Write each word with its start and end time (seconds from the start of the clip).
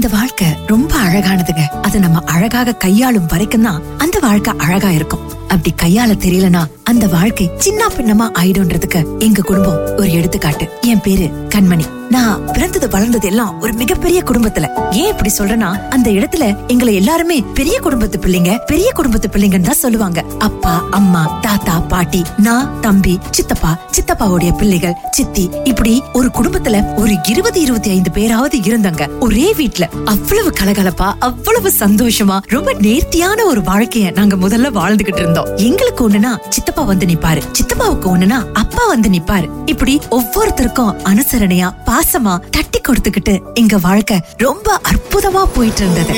இந்த 0.00 0.16
வாழ்க்கை 0.16 0.46
ரொம்ப 0.66 0.96
அழகானதுங்க. 0.96 1.66
அது 1.82 2.00
நம்ம 2.00 2.20
அழகாக 2.24 2.74
கையாளும் 2.74 3.26
வரைக்கும் 3.26 3.62
தான் 3.62 3.82
அந்த 3.98 4.18
வாழ்க்கை 4.18 4.54
அழகா 4.58 4.90
இருக்கும். 4.90 5.39
அப்படி 5.50 5.72
கையால 5.82 6.10
தெரியலனா 6.24 6.62
அந்த 6.84 7.06
வாழ்க்கை 7.06 7.50
சின்ன 7.58 7.86
பின்னமா 7.86 8.26
ஆயிடும்ன்றதுக்கு 8.42 9.18
எங்க 9.18 9.42
குடும்பம் 9.42 9.80
ஒரு 9.96 10.12
எடுத்துக்காட்டு. 10.12 10.68
என் 10.80 11.00
பேரு 11.00 11.26
கண்மணி. 11.54 11.86
நான் 12.10 12.44
பிறந்தது 12.52 12.88
வளர்ந்தது 12.88 13.26
எல்லாம் 13.28 13.60
ஒரு 13.60 13.72
மிகப்பெரிய 13.72 14.22
குடும்பத்துல. 14.22 14.66
ஏன் 14.90 15.08
இப்படி 15.08 15.30
சொல்றேன்னா 15.38 15.88
அந்த 15.88 16.10
இடத்துல 16.10 16.66
எங்களை 16.66 16.94
எல்லாருமே 16.94 17.44
பெரிய 17.54 17.80
குடும்பத்து 17.80 18.18
பிள்ளைங்க 18.18 18.58
பெரிய 18.66 18.92
குடும்பத்து 18.92 19.28
பிள்ளைங்கன்னு 19.28 19.68
தான் 19.70 19.82
சொல்லுவாங்க. 19.84 20.24
அப்பா 20.38 20.84
அம்மா 20.90 21.38
தாத்தா 21.40 21.80
பாட்டி 21.80 22.22
நான் 22.36 22.80
தம்பி 22.80 23.18
சித்தப்பா 23.30 23.78
சித்தப்பாவுடைய 23.96 24.56
பிள்ளைகள் 24.56 24.96
சித்தி 25.10 25.50
இப்படி 25.64 26.02
ஒரு 26.12 26.30
குடும்பத்துல 26.34 26.94
ஒரு 26.94 27.16
இருபது 27.28 27.60
இருபத்தி 27.60 27.90
ஐந்து 27.90 28.10
பேராவது 28.10 28.58
இருந்தாங்க. 28.58 29.18
ஒரே 29.18 29.54
வீட்டுல 29.58 29.88
அவ்வளவு 30.04 30.52
கலகலப்பா 30.60 31.12
அவ்வளவு 31.18 31.72
சந்தோஷமா 31.78 32.40
ரொம்ப 32.46 32.72
நேர்த்தியான 32.72 33.44
ஒரு 33.44 33.60
வாழ்க்கைய 33.60 34.12
நாங்க 34.12 34.36
முதல்ல 34.36 34.76
வாழ்ந்துகிட்டு 34.80 35.18
இருந்தோம். 35.18 35.39
எங்களுக்கு 35.56 36.08
ஒண்ணுனா 36.08 36.32
சித்தப்பா 36.48 36.82
வந்து 36.82 37.06
நிப்பாரு. 37.06 37.40
சித்தப்பாவுக்கு 37.52 38.16
ஒண்ணுனா 38.16 38.38
அப்பா 38.52 38.86
வந்து 38.86 39.08
நிப்பாரு. 39.08 39.46
இப்படி 39.66 40.00
ஒவ்வொருத்தருக்கும் 40.10 40.94
அனுசரணையா 41.02 41.68
பாசமா 41.86 42.34
தட்டி 42.50 42.80
கொடுத்துக்கிட்டு 42.80 43.34
எங்க 43.54 43.76
வாழ்க்கை 43.78 44.18
ரொம்ப 44.36 44.80
அற்புதமா 44.90 45.42
போயிட்டு 45.54 45.82
இருந்தது 45.82 46.12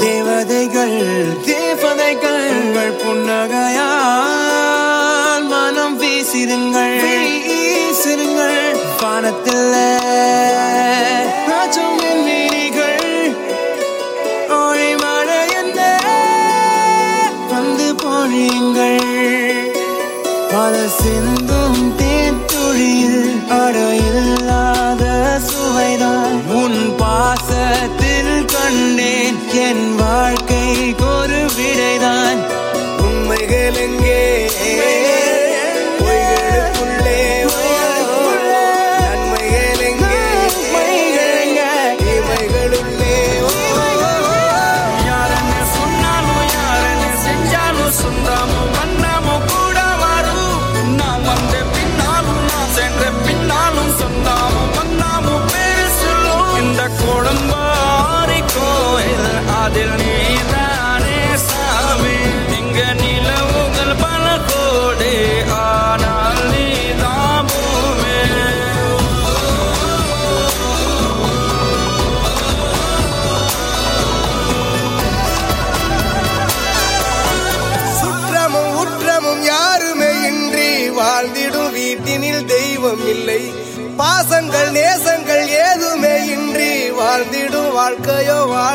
தேவதைகள் 0.00 0.96
தேவதைகள் 1.44 2.42
உங்கள் 2.56 2.92
மனம் 5.48 5.96
வீசிருங்கள் 5.98 6.98
வானத்தில் 9.02 9.59
பொழியுங்கள் 18.40 19.00
பல 20.50 20.74
சிந்தும் 20.98 21.82
தேத்துழியில் 21.96 23.26
அடையில்லாத 23.56 25.02
சுவைதான். 25.48 26.38
உன் 26.60 26.80
பாசத்தில் 26.96 28.34
கண்டேன் 28.46 29.40
என் 29.60 29.86
வாழ்க்கை 29.96 30.66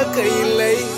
வாழ்க்கையோ 0.08 0.95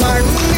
Martin. 0.00 0.57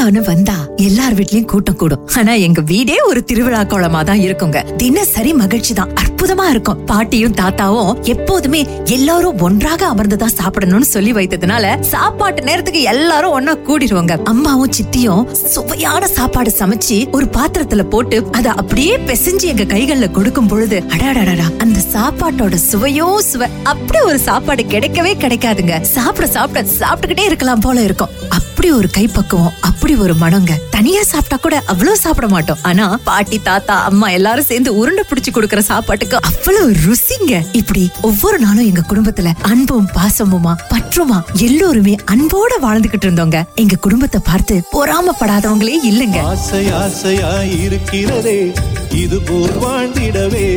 திருவிழான்னு 0.00 0.28
வந்தா 0.28 0.54
எல்லார் 0.84 1.14
வீட்லயும் 1.16 1.48
கூட்டம் 1.52 1.76
கூடும். 1.80 2.04
ஆனா 2.18 2.32
எங்க 2.44 2.60
வீடே 2.70 2.94
ஒரு 3.08 3.20
திருவிழா 3.30 3.58
கோலமா 3.72 4.00
தான் 4.10 4.22
இருக்குங்க. 4.26 4.58
தினசரி 4.82 5.32
மகிழ்ச்சி 5.40 5.72
தான். 5.74 5.90
அற்புதமா 6.02 6.46
இருக்கும். 6.50 6.78
பாட்டியும் 6.90 7.34
தாத்தாவும் 7.40 7.90
எப்போதுமே 8.14 8.60
எல்லாரும் 8.96 9.40
ஒன்றாக 9.46 9.82
அமர்ந்துதான் 9.92 10.34
சாப்பிடணும்னு 10.38 10.88
சொல்லி 10.92 11.12
வைத்ததுனால 11.12 11.72
சாப்பாட்டு 11.90 12.46
நேரத்துக்கு 12.48 12.82
எல்லாரும் 12.92 13.34
ஒன்னா 13.38 13.54
கூடிடுவாங்க 13.68 14.16
அம்மாவும் 14.32 14.74
சித்தியும் 14.78 15.26
சுவையான 15.54 16.08
சாப்பாடு 16.16 16.52
சமைச்சு 16.58 16.98
ஒரு 17.12 17.28
பாத்திரத்துல 17.36 17.84
போட்டு 17.94 18.18
அதை 18.32 18.52
அப்படியே 18.62 18.96
பிசைஞ்சு 19.10 19.48
எங்க 19.54 19.66
கைகள்ல 19.74 20.08
கொடுக்கும் 20.10 20.50
பொழுது 20.52 20.78
அடாடாடா 20.94 21.48
அந்த 21.64 21.80
சாப்பாட்டோட 21.96 22.58
சுவையோ 22.70 23.10
சுவை 23.30 23.48
அப்படி 23.64 24.00
ஒரு 24.10 24.18
சாப்பாடு 24.28 24.64
கிடைக்கவே 24.74 25.14
கிடைக்காதுங்க. 25.24 25.76
சாப்பிட 25.96 26.28
சாப்பிட 26.36 26.66
சாப்பிட்டுக்கிட்டே 26.80 27.26
இருக்கலாம் 27.32 27.60
போல 27.60 27.80
இருக்கும். 27.82 28.14
அப்படி 28.60 28.78
ஒரு 28.78 28.88
கைப்பக்குவம் 28.96 29.52
அப்படி 29.60 29.96
ஒரு 29.96 30.14
மனங்க 30.14 30.52
தனியா 30.70 31.02
சாப்பிட்டா 31.02 31.36
கூட 31.36 31.62
அவ்வளவு 31.66 31.96
சாப்பிட 31.96 32.28
மாட்டோம். 32.28 32.58
ஆனா 32.62 32.98
பாட்டி 33.04 33.38
தாத்தா 33.38 33.84
அம்மா 33.84 34.10
எல்லாரும் 34.10 34.44
சேர்ந்து 34.44 34.76
உருண்டை 34.76 35.04
பிடிச்சு 35.10 35.30
கொடுக்கற 35.34 35.58
சாப்பாட்டுக்கு 35.58 36.16
அவ்வளவு 36.20 36.74
ருசிங்க. 36.86 37.46
இப்படி 37.52 37.90
ஒவ்வொரு 38.00 38.38
நாளும் 38.38 38.66
எங்க 38.66 38.82
குடும்பத்துல 38.88 39.32
அன்பும் 39.42 39.88
பாசமுமா 39.94 40.54
பற்றுமா 40.74 41.22
எல்லோருமே 41.32 41.96
அன்போட 42.04 42.60
வாழ்ந்துகிட்டு 42.62 43.08
இருந்தோங்க. 43.08 43.44
எங்க 43.54 43.76
குடும்பத்தை 43.76 44.20
பார்த்து 44.24 44.62
பொறாமப்படாதவங்களே 44.72 45.78
இல்லைங்க. 45.92 46.20
ஆசை 46.20 46.70
ஆசையா 46.70 47.42
இருக்கிறதே 47.42 48.52
இது 48.90 49.20
போல் 49.20 49.58
வாழ்ந்திடவே. 49.64 50.48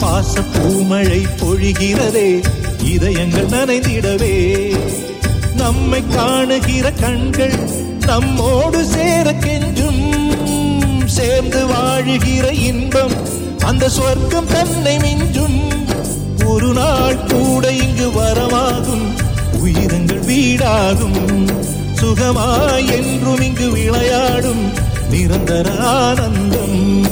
பாச 0.00 0.42
பூமழை 0.52 1.22
பொழிகிறதே 1.42 2.44
இதயங்கள் 2.84 3.46
நனைந்திடவே. 3.46 4.34
நம்மை 5.60 6.02
காணுகிற 6.08 6.92
கண்கள் 6.92 7.52
நம்மோடு 8.06 8.84
சேர 8.84 9.32
கெஞ்சும். 9.32 11.06
சேர்ந்து 11.06 11.66
வாழுகிற 11.66 12.52
இன்பம் 12.52 13.12
அந்த 13.64 13.88
சொர்க்கம் 13.88 14.46
தன்னை 14.46 14.96
மிஞ்சும். 14.96 15.60
ஒரு 16.44 16.72
நாள் 16.72 17.16
கூட 17.16 17.72
இங்கு 17.72 18.08
வரமாகும் 18.08 19.06
உயிரங்கள் 19.64 20.24
வீடாகும். 20.24 21.50
சுகமாய் 22.00 22.90
என்றும் 22.90 23.40
இங்கு 23.40 23.70
விளையாடும். 23.70 24.72
நிரந்தர 25.10 25.70
ஆனந்தம். 25.76 27.08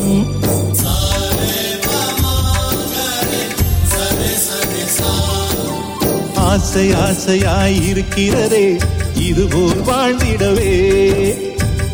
ஆசை 6.49 6.85
ஆசையாய் 6.93 7.79
இருக்கிறதே 7.89 8.67
இதுபோல் 9.15 9.81
வாழ்ந்திடவே. 9.89 10.73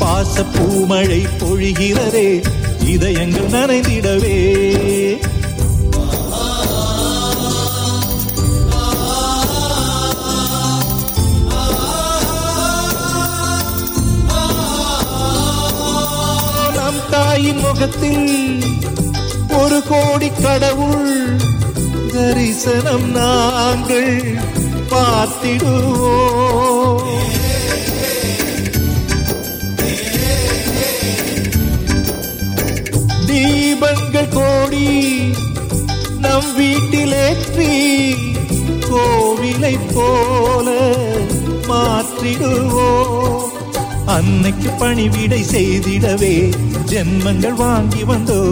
பாச 0.01 0.45
பூமழை 0.55 1.23
பொழிகிறதே 1.41 2.29
இதயங்கள் 2.85 3.53
நனைந்திடவே. 3.57 4.37
நம் 16.75 17.03
தாயின் 17.11 17.59
முகத்தில் 17.59 18.63
ஒரு 19.63 19.83
கோடி 19.89 20.31
கடவுள் 20.43 21.13
தரிசனம் 22.15 23.11
நாங்கள் 23.11 24.39
பார்த்திடுவோம். 24.91 25.93
தீபங்கள் 33.27 34.33
கோடி 34.33 34.89
நம் 36.19 36.51
வீட்டிலேற்றி 36.59 37.71
கோவிலை 38.89 39.79
போல 39.95 40.69
மாற்றிடுவோம். 41.69 43.51
அன்னைக்கு 44.07 44.71
பணிவிடை 44.71 45.43
செய்திடவே 45.43 46.55
ஜென்மங்கள் 46.91 47.55
வாங்கி 47.55 48.05
வந்தோ 48.05 48.43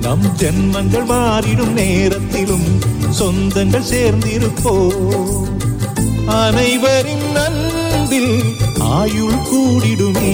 நம் 0.00 0.26
ஜென்மங்கள் 0.36 1.06
மாறிடும் 1.06 1.72
நேரத்திலும் 1.72 2.75
சொந்தங்கள் 3.18 3.86
சேர்ந்திருப்போ 3.90 4.72
அனைவரின் 6.26 7.32
நன்பில் 7.32 8.42
ஆயுள் 8.78 9.38
கூடிடுமே. 9.52 10.32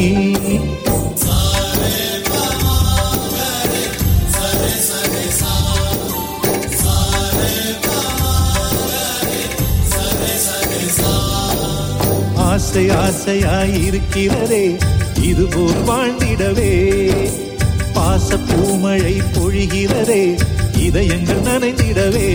ஆசை 12.35 12.87
ஆசையாயிருக்கிறதே 12.89 14.65
இதுபோல் 15.23 15.81
வாழ்ந்திடவே. 15.87 16.73
பாச 17.95 18.37
பூமழை 18.49 19.17
பொழிகிறதே 19.35 20.25
இதயங்கள் 20.83 21.41
நனைந்திடவே. 21.41 22.29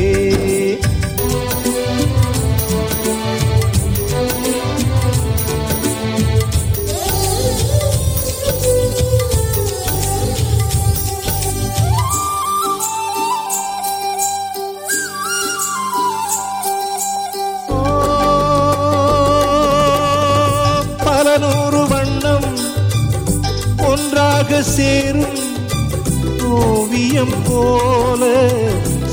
ஓவியம் 27.18 27.44
போல 27.44 28.52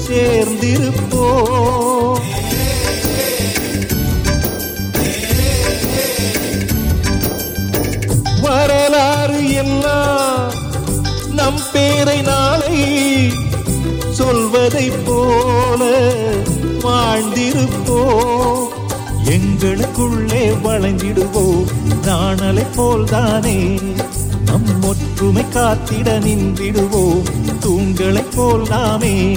சேர்ந்திருப்போ 0.08 1.26
வரலாறு 8.40 9.52
எல்லாம் 9.52 10.52
நம் 11.32 11.60
பேரை 11.72 12.20
நாளை 12.20 13.32
சொல்வதை 14.10 14.90
போல 15.04 16.12
வாழ்ந்திருப்போ 16.80 18.04
எங்களுக்குள்ளே 19.24 20.54
வளைந்திடுவோம் 20.64 21.64
நாணலை 22.04 22.62
போல்தானே. 22.76 23.80
நம் 24.44 24.82
ஒற்றுமை 24.82 25.44
காத்திட 25.54 26.18
நின்றிடுவோம். 26.18 27.22
தூண்களைப் 27.60 27.93
போல் 28.44 28.68
நாமே 28.68 29.36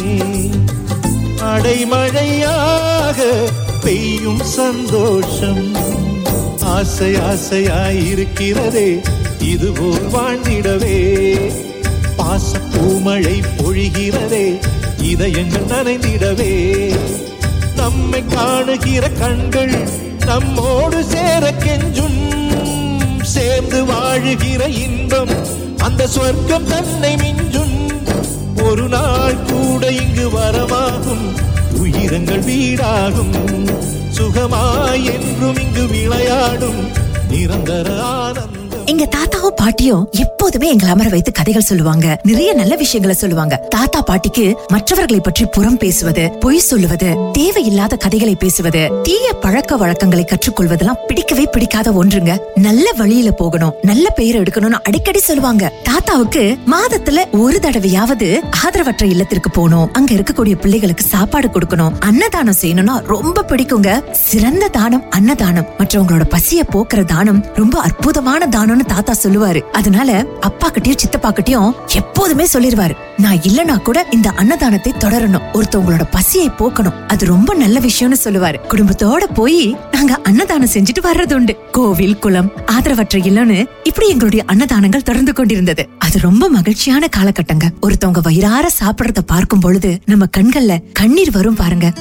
அடைமழையாக 1.41 3.19
பெய்யும் 3.83 4.41
சந்தோஷம் 4.43 5.75
ஆசை 6.61 7.13
ஆசையாயிருக்கிறதே 7.13 8.99
இதுபோல் 9.39 10.09
வாழ்ந்திடவே. 10.13 10.97
பாச 12.17 12.59
பூமழை 12.71 13.43
பொழிகிறதே 13.57 14.59
இதயங்கள் 15.01 15.69
நனைந்திடவே. 15.69 16.53
நம்மை 17.75 18.23
காணுகிற 18.25 19.09
கண்கள் 19.09 19.89
நம்மோடு 20.25 21.03
சேர 21.03 21.53
கெஞ்சும். 21.59 22.21
சேர்ந்து 23.21 23.85
வாழுகிற 23.85 24.67
இன்பம் 24.67 25.35
அந்த 25.77 26.07
சொர்க்கம் 26.07 26.67
தன்னை 26.67 27.15
மிஞ்சும். 27.15 27.76
ஒரு 28.69 28.87
நாள் 28.87 29.35
கூட 29.35 29.91
இங்கு 29.91 30.29
வரமாகும் 30.29 31.25
உயிரங்கள் 31.83 32.43
வீடாகும். 32.43 33.33
சுகமாய் 34.17 35.03
என்றும் 35.03 35.57
இங்கு 35.57 35.87
விளையாடும். 35.87 36.91
நிரந்தர 37.29 38.03
ஆனந்தம். 38.03 38.85
எங்க 38.85 39.07
தாத்தாவும் 39.17 39.55
பாட்டியும் 39.55 40.09
எப்போதுமே 40.47 40.71
எங்களை 40.71 40.93
அமர 40.93 41.09
வைத்து 41.09 41.31
கதைகள் 41.31 41.61
சொல்லுவாங்க. 41.61 42.19
நிறைய 42.23 42.53
நல்ல 42.53 42.75
விஷயங்களை 42.75 43.15
சொல்லுவாங்க. 43.15 43.55
தாத்தா 43.55 44.01
பாட்டிக்கு 44.01 44.57
மற்றவர்களை 44.67 45.19
பற்றி 45.19 45.45
புறம் 45.45 45.77
பேசுவது 45.77 46.31
பொய் 46.39 46.57
சொல்லுவது 46.57 47.09
தேவையில்லாத 47.31 47.95
கதைகளை 47.95 48.35
பேசுவது 48.35 48.91
தீய 49.03 49.33
பழக்க 49.33 49.77
வழக்கங்களை 49.77 50.25
கற்றுக்கொள்வதெல்லாம் 50.29 51.01
பிடிக்கவே 51.07 51.45
பிடிக்காத 51.51 51.91
ஒன்றுங்க. 51.91 52.37
நல்ல 52.55 52.91
வழியில 52.97 53.31
போகணும் 53.31 53.73
நல்ல 53.81 54.09
பெயர் 54.09 54.41
எடுக்கணும்னு 54.43 54.79
அடிக்கடி 54.83 55.19
சொல்லுவாங்க. 55.19 55.71
தாத்தாவுக்கு 55.83 56.57
மாதத்துல 56.71 57.25
ஒரு 57.31 57.59
தடவையாவது 57.61 58.39
ஆதரவற்ற 58.65 59.03
இல்லத்திற்கு 59.03 59.49
போகணும். 59.49 59.93
அங்க 59.93 60.13
இருக்கக்கூடிய 60.13 60.55
பிள்ளைகளுக்கு 60.55 61.05
சாப்பாடு 61.05 61.47
கொடுக்கணும். 61.47 61.99
அன்னதானம் 61.99 62.59
செய்யணும்னா 62.61 62.97
ரொம்ப 63.05 63.45
பிடிக்குங்க. 63.47 64.11
சிறந்த 64.11 64.67
தானம் 64.67 65.09
அன்னதானம். 65.09 65.67
மற்றவங்களோட 65.77 66.23
பசிய 66.37 66.63
போக்குற 66.71 67.03
தானம் 67.03 67.45
ரொம்ப 67.55 67.79
அற்புதமான 67.79 68.45
தானம்னு 68.45 68.89
தாத்தா 68.95 69.13
சொல்லுவாரு. 69.23 69.61
அதனால 69.61 70.25
அப்பா 70.39 70.71
கிட்டயும் 70.71 70.95
சித்தப்பா 70.95 71.31
கிட்டயும் 71.31 71.73
எப்போதுமே 71.87 72.45
சொல்லிருவாரு. 72.53 72.95
நான் 73.17 73.37
இல்லனா 73.37 73.81
கூட 73.81 74.05
இந்த 74.11 74.29
அன்னதானத்தை 74.29 74.93
தொடரணும். 74.99 75.45
ஒருத்தவங்களோட 75.53 76.03
பசியை 76.11 76.49
போக்கணும். 76.49 77.05
அது 77.07 77.25
ரொம்ப 77.25 77.53
நல்ல 77.53 77.79
விஷயம்னு 77.79 78.17
சொல்லுவாரு. 78.23 78.55
குடும்பத்தோட 78.69 79.23
போய் 79.33 79.77
நாங்க 79.91 80.19
அன்னதானம் 80.23 80.69
செஞ்சுட்டு 80.73 81.03
வர்றது 81.03 81.33
உண்டு. 81.33 81.55
கோவில் 81.71 82.19
குளம் 82.19 82.51
ஆதரவற்ற 82.65 83.17
இல்லன்னு 83.17 83.65
இப்படி 83.83 84.09
எங்களுடைய 84.09 84.45
அன்னதானங்கள் 84.47 85.01
தொடர்ந்து 85.01 85.33
கொண்டிருந்தது. 85.33 85.89
அது 85.97 86.19
ரொம்ப 86.19 86.49
மகிழ்ச்சியான 86.49 87.07
காலகட்டங்க. 87.17 87.67
ஒருத்தவங்க 87.81 88.21
வயிறார 88.21 88.69
சாப்பிடுறத 88.79 89.19
பார்க்கும் 89.25 89.59
பொழுது 89.59 89.99
நம்ம 90.05 90.25
கண்கள்ல 90.37 90.83
கண்ணீர் 90.93 91.31
வரும் 91.31 91.55
பாருங்க. 91.55 91.93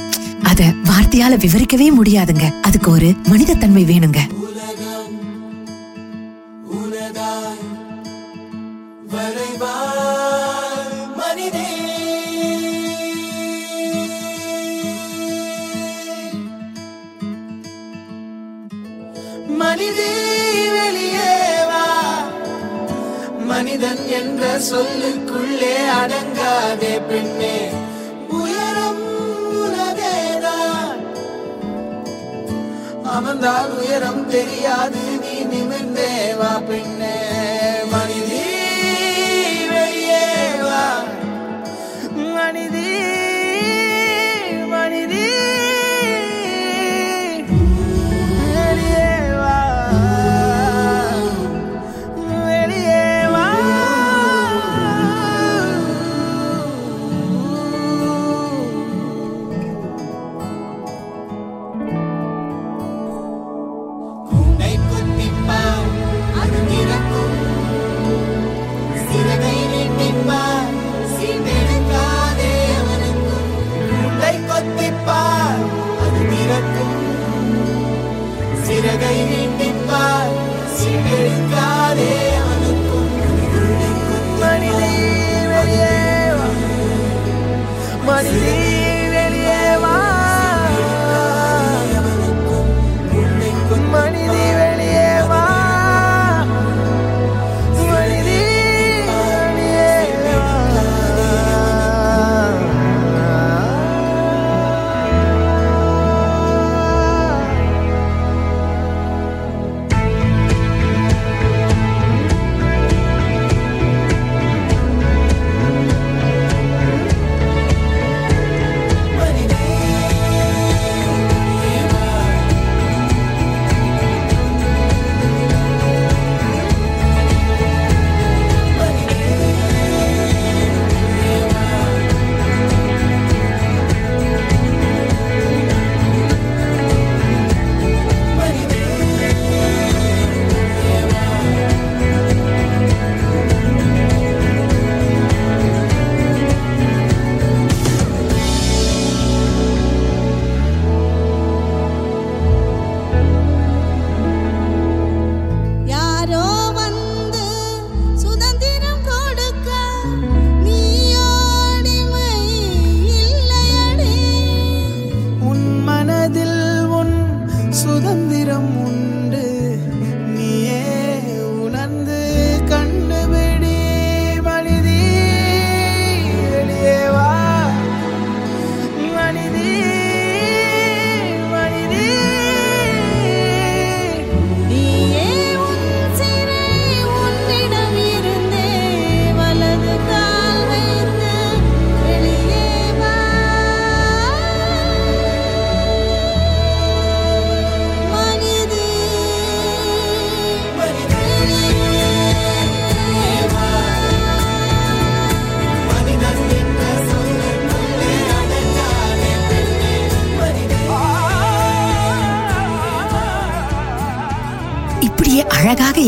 அத 0.42 0.64
வார்த்தையால 0.64 1.36
விவரிக்கவே 1.36 1.90
முடியாதுங்க. 2.02 2.60
அதுக்கு 2.62 2.90
ஒரு 2.90 3.14
மனிதத்தன்மை 3.24 3.84
வேணுங்க. 3.84 4.18
மனிதன் 23.56 24.08
என்ற 24.08 24.58
சொல்லுக்குள்ளே 24.58 25.76
அடங்காதே 26.02 27.06
பெண்ணே. 27.08 27.70
உயரம் 28.28 29.02
உனதேதான். 29.54 31.00
அமர்ந்தால் 33.04 33.78
உயரம் 33.78 34.28
தெரியாது 34.28 35.00
நீ 35.20 35.56
நிமிர்ந்தே 35.56 36.36
வா 36.36 36.58
பெண்ணே. 36.58 36.95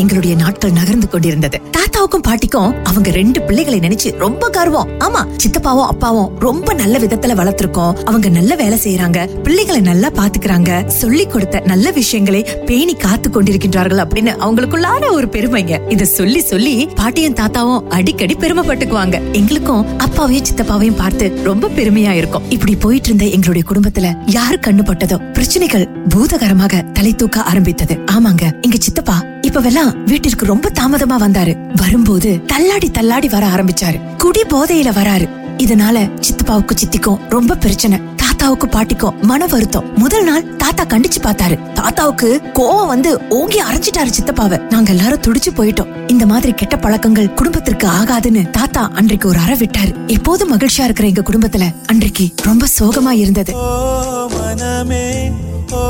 எங்களுடைய 0.08 0.36
நாட்கள் 0.42 0.72
நகர்ந்து 0.72 1.08
கொண்டிருந்தது. 1.08 1.60
தாத்தாவுக்கும் 1.70 2.22
பாட்டிக்கும் 2.26 2.84
அவங்க 2.84 3.10
ரெண்டு 3.10 3.42
பிள்ளைகளை 3.42 3.78
நினைச்சு 3.78 4.18
ரொம்ப 4.22 4.48
கர்வம். 4.48 4.88
ஆமா 4.98 5.22
சித்தப்பாவும் 5.42 5.88
அப்பாவும் 5.92 6.30
ரொம்ப 6.38 6.74
நல்ல 6.74 6.98
விதத்துல 6.98 7.34
வளர்த்திருக்கோம். 7.40 7.96
அவங்க 8.04 8.28
நல்ல 8.28 8.54
வேலை 8.54 8.78
செய்யறாங்க 8.84 9.42
பிள்ளைகளை 9.42 9.80
நல்லா 9.80 10.08
பாத்துக்கிறாங்க 10.10 10.86
சொல்லி 10.86 11.26
கொடுத்த 11.26 11.60
நல்ல 11.60 11.90
விஷயங்களை 11.90 12.40
பேணி 12.66 12.94
காத்து 12.94 13.30
கொண்டிருக்கின்றார்கள் 13.30 14.02
அப்படின்னு 14.04 14.34
அவங்களுக்குள்ளான 14.44 15.10
ஒரு 15.10 15.26
பெருமைங்க. 15.26 15.90
இத 15.92 16.04
சொல்லி 16.04 16.40
சொல்லி 16.40 16.88
பாட்டியும் 16.94 17.34
தாத்தாவும் 17.34 17.84
அடிக்கடி 17.88 18.36
பெருமைப்பட்டுக்குவாங்க. 18.40 19.20
எங்களுக்கும் 19.32 19.98
அப்பாவையும் 19.98 20.46
சித்தப்பாவையும் 20.50 21.00
பார்த்து 21.02 21.40
ரொம்ப 21.42 21.68
பெருமையா 21.68 22.10
இருக்கும். 22.10 22.50
இப்படி 22.50 22.76
போயிட்டு 22.76 23.06
இருந்த 23.06 23.24
எங்களுடைய 23.24 23.66
குடும்பத்துல 23.72 24.16
யாரு 24.38 24.58
கண்ணு 24.66 24.84
பட்டதோ 24.90 25.18
பிரச்சனைகள் 25.32 25.88
பூதகரமாக 26.08 26.82
தலை 26.82 27.14
தூக்க 27.14 27.42
ஆரம்பித்தது. 27.42 27.96
ஆமாங்க 28.16 28.44
எங்க 28.62 28.76
சித்தப்பா 28.78 29.18
இப்பவெல்லாம் 29.42 30.04
வீட்டிற்கு 30.04 30.46
ரொம்ப 30.46 30.70
தாமதமா 30.80 31.16
வந்தாரு. 31.20 31.74
வரும்போது 31.76 32.44
தள்ளாடி 32.44 32.90
தள்ளாடி 32.90 33.28
வர 33.28 33.46
ஆரம்பிச்சாரு. 33.46 34.16
குடி 34.16 34.42
போதையில 34.42 34.90
வராரு. 34.92 35.28
இதனால 35.58 36.10
சித்தப்பாவுக்கு 36.20 36.74
சித்திக்கும் 36.74 37.18
ரொம்ப 37.28 37.54
பிரச்சனை. 37.54 38.00
தாத்தாவுக்கு 38.16 38.66
பாட்டிக்கும் 38.66 39.20
மன 39.20 39.46
வருத்தம். 39.46 39.98
முதல் 39.98 40.24
நாள் 40.24 40.56
தாத்தா 40.56 40.84
கண்டிச்சு 40.84 41.20
பார்த்தாரு. 41.22 41.72
தாத்தாவுக்கு 41.72 42.40
கோவம் 42.54 42.86
வந்து 42.86 43.28
ஓங்கி 43.28 43.62
அரைஞ்சிட்டாரு 43.62 44.12
சித்தப்பாவை. 44.20 44.60
நாங்க 44.70 44.92
எல்லாரும் 44.92 45.20
துடிச்சு 45.20 45.50
போயிட்டோம். 45.56 46.10
இந்த 46.10 46.26
மாதிரி 46.26 46.52
கெட்ட 46.52 46.76
பழக்கங்கள் 46.76 47.34
குடும்பத்திற்கு 47.34 47.88
ஆகாதுன்னு 47.88 48.50
தாத்தா 48.50 48.90
அன்றைக்கு 48.94 49.28
ஒரு 49.28 49.38
அற 49.38 49.54
விட்டாரு. 49.54 50.06
எப்போது 50.06 50.56
மகிழ்ச்சியா 50.56 50.84
இருக்கிற 50.84 51.08
எங்க 51.08 51.22
குடும்பத்துல 51.30 51.64
அன்றைக்கு 51.86 52.28
ரொம்ப 52.42 52.66
சோகமா 52.78 53.10
இருந்தது. 53.10 53.54
ஓ 53.54 54.30
மனமே 54.30 55.30
ஓ 55.72 55.82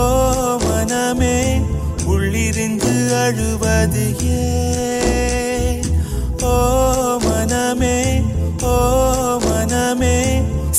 மனமே 0.63 1.61
உள்ளிருந்து 2.07 2.88
அழுவது 3.17 4.05
ஏன்? 4.37 5.83
ஓ 6.45 6.55
மனமே 7.25 7.99
ஓ 8.65 8.75
மனமே 9.45 10.19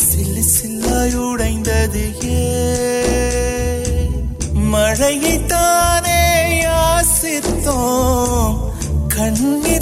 சில்லு 0.04 0.44
சில்லாய் 0.54 1.16
உடைந்தது 1.26 2.04
ஏன்? 2.38 4.16
மழையைத்தானே 4.74 6.22
யாசித்தோம் 6.64 8.56
கண்ணீர் 9.16 9.79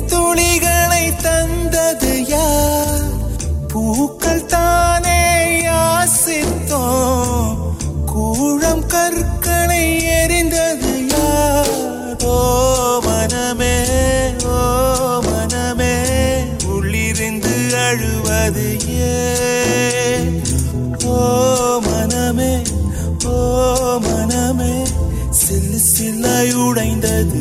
உடைந்தது 26.78 27.37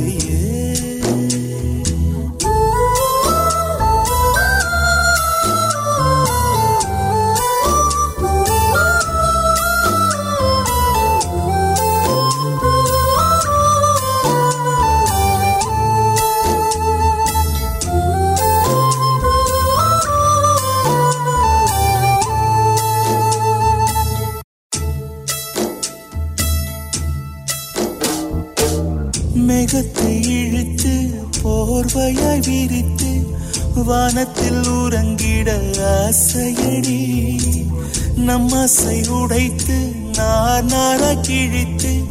நம் 38.36 38.52
ஆசை 38.52 39.08
உடைத்து 39.08 39.92
நார் 40.16 41.20
கிழித்து 41.20 42.04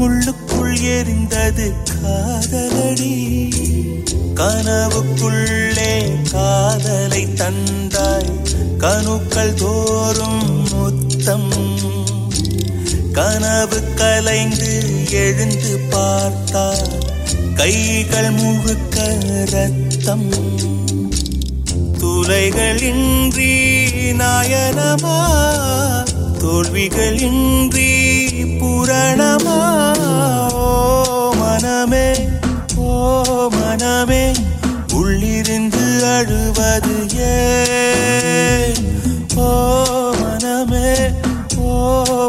முள்ளுக்குள் 0.00 0.76
எரிந்தது 0.80 1.66
காதலடி. 1.88 3.14
கனவுக்குள்ளே 4.34 5.92
காதலை 6.30 7.26
தந்தாய் 7.26 8.30
கணுக்கள் 8.78 9.54
தோறும் 9.54 10.68
முத்தம். 10.70 11.52
கனவு 13.12 13.94
கலைந்து 13.94 14.84
எழுந்து 15.10 15.78
பார்த்தார் 15.78 16.88
கைகள் 17.54 18.30
முழுக்க 18.30 19.16
ரத்தம் 19.50 20.30
துளைகளின்றி 22.28 23.52
நாயனமா? 24.12 25.14
தோல்விகளின்றி 26.40 27.86
புரணமா? 28.60 29.54
ஓ 30.58 30.66
மனமே 31.32 32.08
ஓ 32.86 32.90
மனமே 33.54 34.20
உள்ளிருந்து 34.94 35.84
அழுவது 36.08 36.96
ஓ 39.38 39.50
மனமே 40.20 40.92
ஓ 41.68 41.78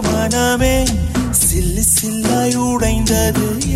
மனமே 0.08 0.76
சில்லு 1.44 1.86
சில்லாய் 1.96 2.58
உடைந்தது 2.68 3.48
ஏன் 3.66 3.69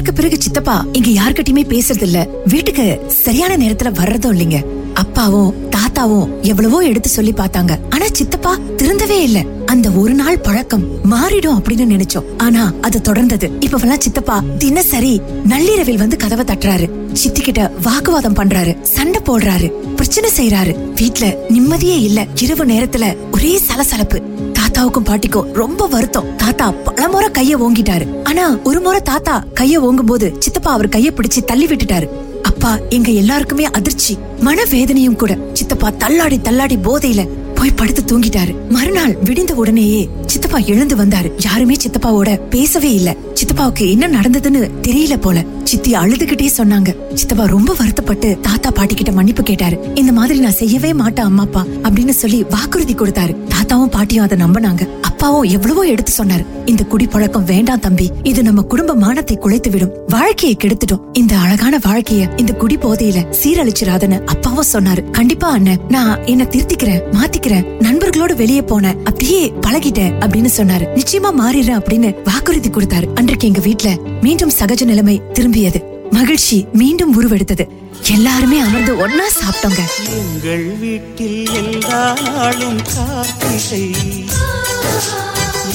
அதற்கு 0.00 0.22
பிறகு 0.22 0.42
சித்தப்பா 0.42 0.86
இங்க 0.92 1.22
யார்கிட்டயுமே 1.22 1.64
பேசுறது 1.64 2.02
இல்ல 2.02 2.28
வீட்டுக்கு 2.46 3.00
சரியான 3.08 3.56
நேரத்துல 3.56 3.92
வர்றதும் 3.92 4.32
இல்லைங்க. 4.36 4.64
அப்பாவும் 4.94 5.54
தாத்தாவும் 5.70 6.40
எவ்வளவோ 6.40 6.78
எடுத்து 6.78 7.08
சொல்லி 7.08 7.32
பார்த்தாங்க. 7.32 7.78
ஆனா 7.90 8.04
சித்தப்பா 8.12 8.58
திருந்தவே 8.76 9.18
இல்ல. 9.18 9.44
அந்த 9.66 9.90
ஒரு 9.90 10.14
நாள் 10.14 10.38
பழக்கம் 10.38 10.84
மாறிடும் 11.10 11.58
அப்படின்னு 11.58 11.94
நினைச்சோம். 11.94 12.24
ஆனா 12.38 12.72
அது 12.80 13.00
தொடர்ந்தது. 13.08 13.50
இப்பவெல்லாம் 13.60 13.98
சித்தப்பா 13.98 14.44
தினசரி 14.58 15.20
நள்ளிரவில் 15.44 15.96
வந்து 15.96 16.16
கதவை 16.16 16.44
தட்டுறாரு. 16.44 16.90
சித்தி 17.12 17.40
கிட்ட 17.40 17.72
வாக்குவாதம் 17.82 18.36
பண்றாரு. 18.36 18.80
சண்டை 18.82 19.20
போடுறாரு. 19.24 19.68
பிரச்சனை 19.68 20.30
செய்யறாரு 20.36 20.92
வீட்ல 20.94 21.36
நிம்மதியே 21.48 22.00
இல்ல. 22.00 22.26
இரவு 22.40 22.64
நேரத்துல 22.64 23.16
ஒரே 23.32 23.58
சலசலப்பு. 23.58 24.22
தாத்தாவுக்கும் 24.70 25.04
பாட்டிக்கும் 25.04 25.52
ரொம்ப 25.52 25.86
வருத்தம். 25.86 26.36
தாத்தா 26.36 26.70
பல 26.70 27.08
முறை 27.08 27.28
கைய 27.28 27.54
ஓங்கிட்டாரு. 27.56 28.06
ஆனா 28.24 28.58
ஒரு 28.64 28.80
முறை 28.80 29.00
தாத்தா 29.00 29.44
கைய 29.60 29.76
ஓங்கும் 29.76 30.06
போது 30.06 30.36
சித்தப்பா 30.38 30.72
அவர் 30.72 30.88
கைய 30.88 31.10
பிடிச்சு 31.10 31.44
தள்ளி 31.44 31.66
விட்டுட்டாரு. 31.66 32.08
அப்பா 32.42 32.78
எங்க 32.88 33.10
எல்லாருக்குமே 33.10 33.64
அதிர்ச்சி 33.64 34.18
மனவேதனையும் 34.40 35.16
கூட. 35.16 35.38
சித்தப்பா 35.52 35.90
தள்ளாடி 35.90 36.40
தள்ளாடி 36.40 36.76
போதையில 36.76 37.28
போய் 37.54 37.76
படுத்து 37.76 38.02
தூங்கிட்டாரு. 38.04 38.54
மறுநாள் 38.68 39.16
விடிந்த 39.24 39.52
உடனேயே 39.52 40.08
சித்தப்பா 40.40 40.66
எழுந்து 40.66 40.96
வந்தாரு. 40.96 41.32
யாருமே 41.38 41.74
சித்தப்பாவோட 41.74 42.40
பேசவே 42.50 42.92
இல்ல. 42.92 43.16
சித்தப்பாவுக்கு 43.34 43.90
என்ன 43.90 44.08
நடந்ததுன்னு 44.08 44.70
தெரியல 44.82 45.16
போல. 45.16 45.44
சித்தி 45.64 45.92
அழுதுகிட்டே 45.92 46.48
சொன்னாங்க. 46.56 46.94
சித்தப்பா 47.14 47.44
ரொம்ப 47.44 47.74
வருத்தப்பட்டு 47.78 48.38
தாத்தா 48.40 48.70
பாட்டி 48.70 48.94
கிட்ட 48.94 49.12
மன்னிப்பு 49.12 49.42
கேட்டாரு. 49.42 49.92
இந்த 49.94 50.12
மாதிரி 50.12 50.38
நான் 50.38 50.52
செய்யவே 50.52 50.92
மாட்டேன் 50.92 51.24
அம்மா 51.24 51.42
அப்பா 51.42 51.66
அப்படின்னு 51.82 52.08
சொல்லி 52.08 52.44
வாக்குறுதி 52.50 52.94
கொடுத்தாரு. 52.94 53.36
தாத்தாவும் 53.48 53.86
பாட்டியும் 53.86 54.24
அதை 54.24 54.38
நம்பினாங்க. 54.38 54.88
அப்பாவும் 55.00 55.42
எவ்வளவோ 55.42 55.82
எடுத்து 55.82 56.24
சொன்னாரு. 56.24 56.44
இந்த 56.64 56.84
குடி 56.84 57.06
பழக்கம் 57.06 57.44
வேண்டாம் 57.44 57.80
தம்பி. 57.80 58.10
இது 58.22 58.42
நம்ம 58.42 58.62
குடும்ப 58.62 58.94
மானத்தை 58.94 59.38
குலைத்து 59.38 59.70
விடும் 59.70 59.92
வாழ்க்கையை 60.08 60.58
கெடுத்துடும். 60.60 61.00
இந்த 61.12 61.36
அழகான 61.36 61.78
வாழ்க்கைய 61.78 62.38
இந்த 62.38 62.52
குடி 62.52 62.76
போதையில 62.76 63.26
சீரழிச்சிடாதன்னு 63.42 64.24
அப்பாவும் 64.24 64.70
சொன்னாரு. 64.72 65.10
கண்டிப்பா 65.10 65.48
அண்ணன் 65.48 65.80
நான் 65.88 66.24
என்ன 66.24 66.44
திருத்திக்கிறேன் 66.44 67.00
மாத்திக்கிறேன். 67.12 67.66
நண்பர்களோட 67.78 68.36
வெளியே 68.36 68.60
போனேன். 68.60 68.98
அப்படியே 69.04 69.52
பழகிட்டேன். 69.66 70.20
அப்படின்னு 70.30 70.50
சொன்னாரு. 70.56 70.84
நிச்சயமா 70.98 71.30
மாறிடுறேன் 71.40 71.80
அப்படின்னு 71.80 72.10
வாக்குறுதி 72.24 72.68
கொடுத்தாரு. 72.68 73.06
அன்றைக்கு 73.14 73.46
எங்க 73.46 73.60
வீட்ல 73.60 73.90
மீண்டும் 74.20 74.52
சகஜ 74.58 74.84
நிலைமை 74.84 75.22
திரும்பியது. 75.32 75.80
மகிழ்ச்சி 76.10 76.66
மீண்டும் 76.72 77.12
உருவெடுத்தது. 77.16 77.64
எல்லாருமே 78.12 78.58
அமர்ந்து 78.58 78.92
ஒன்னா 79.06 79.26
சாப்பிட்டோங்க. 79.40 79.82
எங்கள் 80.18 80.76
வீட்டில் 80.78 81.54
எல்லா 81.54 82.16
நாளும் 82.22 82.80
கார்த்திகை 82.94 83.84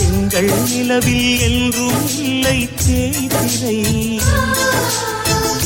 எங்கள் 0.07 0.49
நிலவில் 0.69 1.39
என்றும் 1.39 2.07
இல்லை 2.17 2.69
தேய்திரை. 2.85 3.77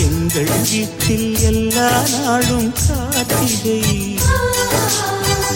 எங்கள் 0.08 0.52
வீட்டில் 0.72 1.42
எல்லா 1.52 1.90
நாளும் 2.12 2.74
கார்த்திகை 2.88 3.82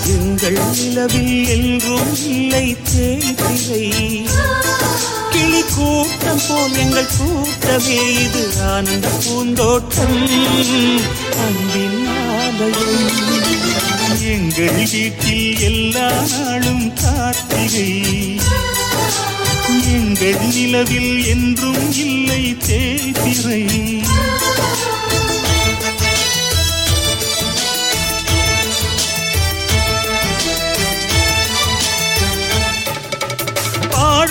எங்கள் 0.08 0.60
நிலவில் 0.76 1.48
என்றும் 1.48 2.16
இல்லை 2.24 2.78
தேய்திரை. 2.92 3.86
கிளி 5.30 5.63
கூட்டம் 5.76 6.42
போல் 6.48 6.78
எங்கள் 6.78 7.08
கூட்டமே 7.18 8.24
இது 8.24 8.62
ஆனந்த 8.68 9.08
பூந்தோட்டம். 9.08 10.28
அன்பின் 11.46 12.08
ஆலயம். 12.08 13.12
எங்கள் 14.22 14.88
வீட்டில் 14.92 15.60
எல்லா 15.60 16.10
நாளும் 16.32 16.94
கார்த்திகை 16.94 17.92
எங்கள் 19.88 20.38
நிலவில் 20.48 21.26
என்றும் 21.26 21.94
இல்லை 21.94 22.58
தேய்திரை. 22.58 23.63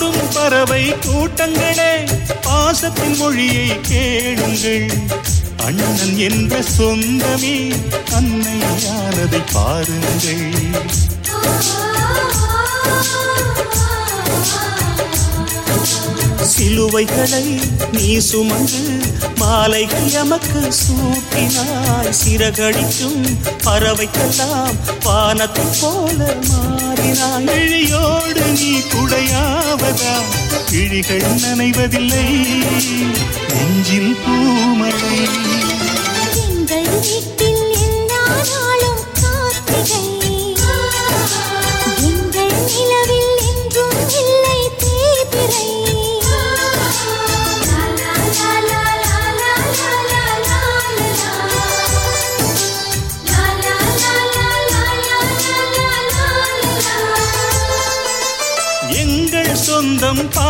பாடும் 0.03 0.29
பறவை 0.35 0.93
கூட்டங்களே 0.93 1.93
பாசத்தின் 2.43 3.17
மொழியை 3.17 3.81
கேளுங்கள். 3.81 4.91
அண்ணன் 5.67 6.17
என்ற 6.19 6.62
சொந்தமே 6.79 7.57
அன்னையானதை 8.11 9.43
பாருங்கள். 9.53 10.47
சிலுவைகளை 16.62 17.61
நீ 17.92 18.18
சுமந்து 18.18 19.07
மாலைகள் 19.37 20.11
எமக்கு 20.11 20.68
சூட்டினாய். 20.83 22.12
சிறகடிக்கும் 22.25 23.22
பறவைக்கெல்லாம் 23.64 24.75
வானத்தை 25.03 25.64
போல 25.81 26.37
மாறினாய். 26.48 27.51
இழியோடு 27.55 28.44
நீ 28.59 28.79
குடையாவதா? 28.92 30.14
கிழிகள் 30.70 31.27
நனைவதில்லை. 31.44 32.27
நெஞ்சில் 33.53 34.16
பூமலை 34.27 35.40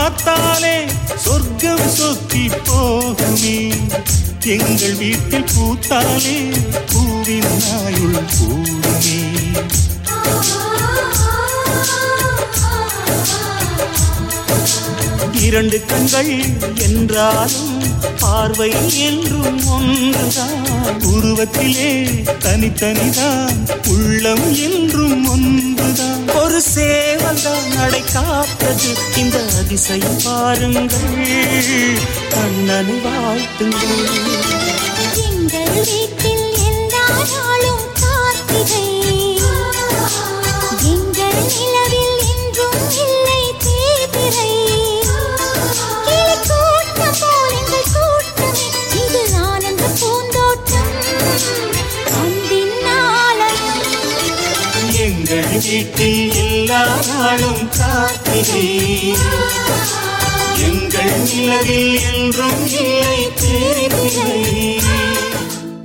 பார்த்தாலே 0.02 0.76
சொர்க்கம் 1.24 1.88
சொத்தி 1.88 2.48
போகுமே. 2.66 3.58
எங்கள் 4.54 4.94
வீட்டில் 4.94 5.44
பூத்தாலே 5.52 6.38
பூவின் 6.92 7.52
நாயுள் 7.62 8.18
கூடுமே. 8.32 9.20
இரண்டு 15.46 15.84
கண்கள் 15.86 16.32
என்றாலும் 16.88 17.71
பார்வை 18.20 18.98
என்றும் 18.98 19.66
ஒன்றுதான். 19.66 20.66
உருவத்திலே 21.00 22.08
தனித்தனிதான் 22.38 23.56
உள்ளம் 23.88 24.56
என்றும் 24.56 25.28
ஒன்றுதான். 25.28 26.28
ஒரு 26.28 26.62
சேவல்தான் 26.74 27.74
நடை 27.74 28.02
காத்தது 28.12 28.94
இந்த 29.16 29.44
அதிசயம் 29.58 30.20
பாருங்கள். 30.24 31.98
கண்ணனை 32.28 32.94
வாழ்த்துங்கள். 32.94 34.30
எங்கள் 55.70 56.30
எல்லா 56.30 56.98
நாளும் 57.08 57.68
எங்கள் 60.58 61.20
நிலவில் 61.20 61.98
என்றும் 62.14 62.66
இல்லை 62.66 63.28
தேய்பிறை 63.42 64.80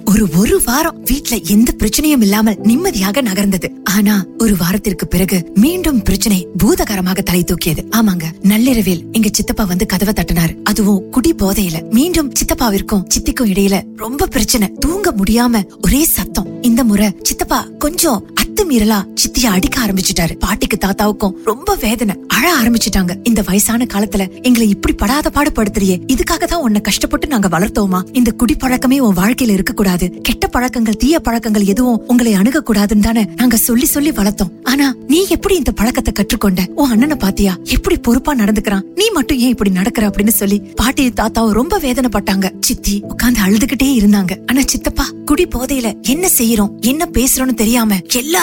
ஒரு 0.06 0.28
ஒரு 0.38 0.62
வாரம் 0.66 1.02
வீட்ல 1.06 1.38
எந்த 1.38 1.74
பிரச்சனையும் 1.78 2.22
இல்லாமல் 2.22 2.58
நிம்மதியாக 2.64 3.22
நகர்ந்தது. 3.22 3.72
ஆனா 3.84 4.26
ஒரு 4.38 4.58
வாரத்திற்கு 4.58 5.08
பிறகு 5.08 5.52
மீண்டும் 5.54 6.02
பிரச்சனை 6.02 6.48
பூதகரமாக 6.58 7.22
தலை 7.22 7.44
தூக்கியது. 7.44 7.86
ஆமாங்க 7.92 8.24
நள்ளிரவில் 8.42 9.06
எங்க 9.12 9.30
சித்தப்பா 9.32 9.64
வந்து 9.64 9.86
கதவை 9.86 10.14
தட்டினாரு. 10.14 10.64
அதுவும் 10.64 11.10
குடி 11.10 11.34
போதையில. 11.34 11.90
மீண்டும் 11.90 12.32
சித்தப்பாவிற்கும் 12.32 13.06
சித்திக்கும் 13.08 13.50
இடையில 13.50 13.84
ரொம்ப 13.96 14.26
பிரச்சனை. 14.26 14.72
தூங்க 14.72 15.14
முடியாம 15.14 15.64
ஒரே 15.82 16.04
சத்தம். 16.04 16.62
இந்த 16.62 16.84
முறை 16.84 17.16
சித்தப்பா 17.22 17.68
கொஞ்சம் 17.80 18.28
அத்துமீறலா 18.58 18.98
சித்திய 19.14 19.50
அடிக்க 19.56 19.76
ஆரம்பிச்சிட்டாரு. 19.86 20.34
பாட்டிக்கு 20.44 20.78
தாத்தாவுக்கும் 20.86 21.34
ரொம்ப 21.50 21.76
வேதனை. 21.82 22.14
அழ 22.36 22.46
ஆரம்பிச்சிட்டாங்க. 22.62 23.14
இந்த 23.24 23.42
வயசான 23.48 23.86
காலத்துல 23.94 24.24
எங்களை 24.42 24.70
இப்படி 24.70 24.94
படாத 25.02 25.30
பாடு 25.36 25.52
படுத்துறியே 25.58 25.96
இதுக்காக 26.14 26.48
தான் 26.52 26.62
உன்னை 26.62 26.82
கஷ்டப்பட்டு 26.82 27.28
நாங்க 27.28 27.48
வளர்த்தோமா? 27.56 28.00
இந்த 28.12 28.32
குடி 28.32 28.56
பழக்கமே 28.56 28.98
உன் 29.00 29.16
வாழ்க்கையில 29.16 29.56
இருக்க 29.58 29.74
கூடாது 29.74 30.06
கெட்ட 30.22 30.48
பழக்கங்கள் 30.48 30.98
தீய 31.04 31.20
பழக்கங்கள் 31.20 31.68
எதுவும் 31.74 32.02
உங்களை 32.08 32.34
அணுக 32.34 32.64
கூடாதுன்னு 32.70 33.06
தானே 33.10 33.24
நாங்க 33.36 33.60
சொல்லி 33.68 33.86
சொல்லி 33.86 34.12
வளர்த்தோம். 34.12 34.52
ஆனா 34.64 34.88
நீ 35.08 35.20
எப்படி 35.36 35.56
இந்த 35.56 35.72
பழக்கத்தை 35.72 36.14
கற்றுக்கொண்ட? 36.14 36.64
உன் 36.76 36.90
அண்ணனை 36.90 37.18
பாத்தியா? 37.26 37.54
எப்படி 37.76 37.98
பொறுப்பா 37.98 38.36
நடந்துக்கிறான்? 38.36 38.84
நீ 38.96 39.08
மட்டும் 39.14 39.38
ஏன் 39.38 39.54
இப்படி 39.56 39.74
நடக்கிற 39.80 40.10
அப்படின்னு 40.10 40.36
சொல்லி 40.42 40.60
பாட்டி 40.76 41.06
தாத்தாவும் 41.22 41.58
ரொம்ப 41.60 41.80
வேதனைப்பட்டாங்க. 41.80 42.46
சித்தி 42.60 42.98
உட்கார்ந்து 43.14 43.44
அழுதுகிட்டே 43.46 43.92
இருந்தாங்க. 44.02 44.34
ஆனா 44.48 44.62
சித்தப்பா 44.74 45.08
குடி 45.26 45.48
போதையில 45.48 45.88
என்ன 46.02 46.26
செய்யறோம்? 46.38 46.74
என்ன 46.92 47.10
பேசுறோம்னு 47.14 47.62
தெரியாம 47.64 47.96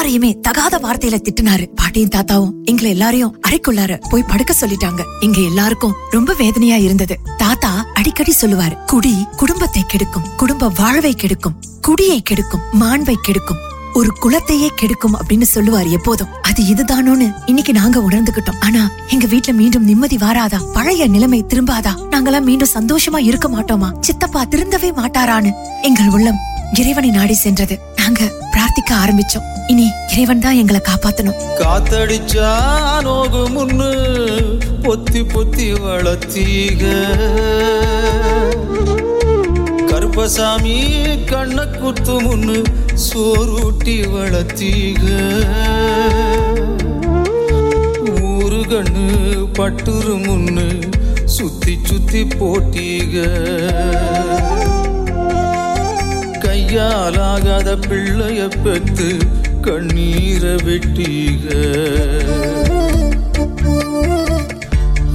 எல்லாரையுமே 0.05 0.41
தகாத 0.47 0.79
வார்த்தையில 0.79 1.17
திட்டினாரு. 1.27 1.65
பாட்டியும் 1.75 2.11
தாத்தாவும் 2.15 2.51
எங்களை 2.65 2.91
எல்லாரையும் 2.91 3.35
அறைக்குள்ளார 3.47 3.93
போய் 4.11 4.25
படுக்க 4.31 4.53
சொல்லிட்டாங்க. 4.61 5.03
எங்க 5.21 5.39
எல்லாருக்கும் 5.41 5.95
ரொம்ப 6.11 6.35
வேதனையா 6.39 6.77
இருந்தது. 6.77 7.15
தாத்தா 7.37 7.71
அடிக்கடி 7.95 8.33
சொல்லுவாரு 8.41 8.77
குடி 8.87 9.15
குடும்பத்தை 9.37 9.83
கெடுக்கும் 9.87 10.27
குடும்ப 10.37 10.71
வாழ்வை 10.81 11.13
கெடுக்கும் 11.15 11.57
குடியை 11.81 12.19
கெடுக்கும் 12.23 12.67
மாண்பை 12.81 13.17
கெடுக்கும் 13.23 13.63
ஒரு 13.93 14.11
குலத்தையே 14.23 14.69
கெடுக்கும் 14.75 15.17
அப்படின்னு 15.17 15.47
சொல்லுவார் 15.55 15.89
எப்போதும். 15.89 16.33
அது 16.43 16.63
இதுதானோன்னு 16.73 17.27
இன்னைக்கு 17.47 17.73
நாங்க 17.73 17.99
உணர்ந்துகிட்டோம். 18.01 18.61
ஆனா 18.61 18.91
எங்க 19.09 19.27
வீட்டுல 19.27 19.53
மீண்டும் 19.53 19.85
நிம்மதி 19.85 20.17
வாராதா? 20.17 20.59
பழைய 20.73 21.07
நிலைமை 21.07 21.45
திரும்பாதா? 21.49 21.93
நாங்கெல்லாம் 22.11 22.49
மீண்டும் 22.51 22.75
சந்தோஷமா 22.75 23.21
இருக்க 23.31 23.49
மாட்டோமா? 23.49 23.91
சித்தப்பா 24.01 24.43
திருந்தவே 24.45 24.91
மாட்டாரான்னு 25.01 25.53
எங்கள் 25.83 26.09
உள்ளம் 26.09 26.41
இறைவனை 26.73 27.11
நாடி 27.11 27.35
சென்றது. 27.35 27.79
நாங்க 27.97 28.33
பிரார்த்திக்க 28.53 28.95
ஆரம்பிச்சோம். 28.95 29.47
இனி 29.67 29.91
இறைவன் 30.13 30.41
தான் 30.41 30.55
எங்களை 30.55 30.81
காப்பாத்தணும். 30.89 31.39
காத்தடிச்சா 31.59 32.51
நோகு 33.03 33.43
முன்னு 33.57 33.91
பொத்தி 34.83 35.23
பொத்தி 35.35 35.67
வளர்த்தீக. 35.85 36.83
கருப்பசாமி 39.87 40.79
கண்ண 41.25 41.65
குத்து 41.65 42.21
முன்னு 42.23 42.65
சோறுட்டி 43.07 43.97
வளர்த்தீக. 44.15 45.03
ஊரு 48.23 48.61
கண்ணு 48.73 49.09
பட்டுரு 49.59 50.17
முன்னு 50.27 50.93
சுத்தி 51.25 51.79
சுத்தி 51.85 52.25
போட்டீக. 52.25 53.29
கையாலாகாத 56.75 57.73
பிள்ளைய 57.89 58.41
பெத்து 58.63 59.09
கண்ணீரை 59.61 60.55
வெட்டீக. 60.65 61.45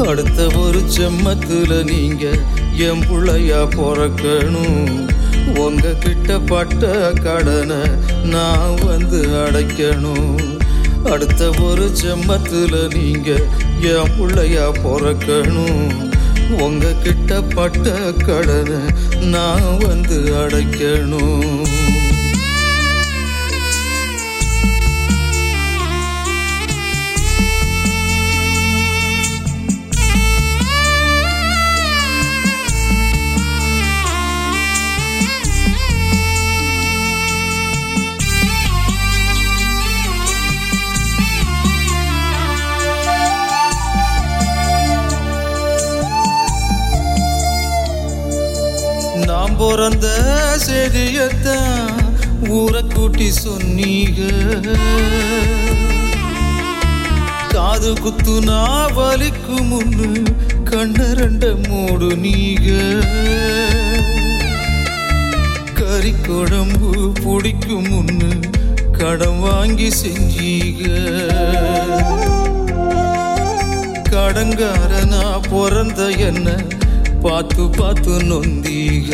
அடுத்த 0.08 0.46
ஒரு 0.60 0.82
செம்மத்துல 0.98 1.84
நீங்க 1.84 2.26
என் 2.78 3.04
பிள்ளையா 3.10 3.64
பிறக்கணும். 3.64 5.10
உங்க 5.58 5.94
கிட்ட 6.00 6.40
பட்ட 6.40 7.12
கடனை 7.24 7.82
நான் 8.24 8.76
வந்து 8.86 9.28
அடைக்கணும். 9.28 10.60
அடுத்த 11.04 11.52
ஒரு 11.62 11.92
செம்மத்துல 12.02 12.94
நீங்க 12.94 13.32
என் 13.82 14.12
பிள்ளையா 14.18 14.70
பிறக்கணும். 14.70 16.08
உங்க 16.60 16.94
கிட்ட 17.04 17.42
பட்ட 17.42 17.90
கடனை 18.26 18.80
நான் 19.22 19.78
வந்து 19.78 20.48
அடைக்கணும். 20.48 21.79
பிறந்த 49.60 50.08
செய்தியத்தான் 50.68 51.96
ஊரை 52.50 52.82
கூட்டி 52.84 53.32
சொன்னீங்க. 53.32 54.20
காது 57.54 57.92
குத்துனா 57.94 58.60
வலிக்கும் 58.98 59.70
முன்னு 59.72 60.10
கண்ண 60.72 61.00
ரெண்ட 61.20 61.44
மூடு 61.68 62.10
நீங்க. 62.26 62.70
கறி 65.80 66.14
குழம்பு 66.28 66.92
பிடிக்கும் 67.24 67.90
முன்னு 67.92 68.32
கடன் 68.98 69.40
வாங்கி 69.40 69.90
செஞ்சீங்க. 70.04 70.86
கடங்காரனா 74.14 75.26
பிறந்த 75.52 76.02
என்ன 76.30 76.48
பார்த்து 77.22 77.70
பார்த்து 77.70 78.12
நொந்தீக 78.22 79.10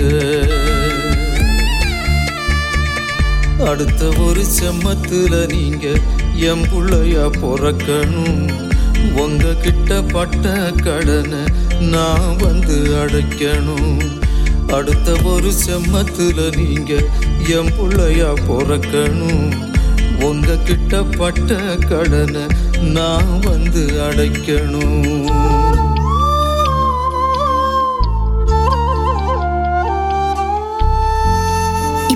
அடுத்த 3.65 4.05
ஒரு 4.25 4.43
செம்மத்துல 4.57 5.33
நீங்க 5.53 5.85
என் 6.49 6.65
பிள்ளையா 6.69 7.25
பிறக்கணும். 7.41 8.41
உங்க 9.15 9.53
கிட்ட 9.53 10.01
பட்ட 10.01 10.71
கடனை 10.83 11.43
நான் 11.79 12.35
வந்து 12.37 12.77
அடைக்கணும். 13.01 14.01
அடுத்த 14.73 15.17
ஒரு 15.23 15.51
செம்மத்துல 15.65 16.55
நீங்க 16.57 16.93
என் 17.57 17.73
பிள்ளையா 17.77 18.31
பிறக்கணும். 18.49 19.47
உங்க 20.21 20.57
கிட்ட 20.57 21.03
பட்ட 21.03 21.59
கடனை 21.89 22.45
நான் 22.81 23.39
வந்து 23.39 23.85
அடைக்கணும். 24.07 25.54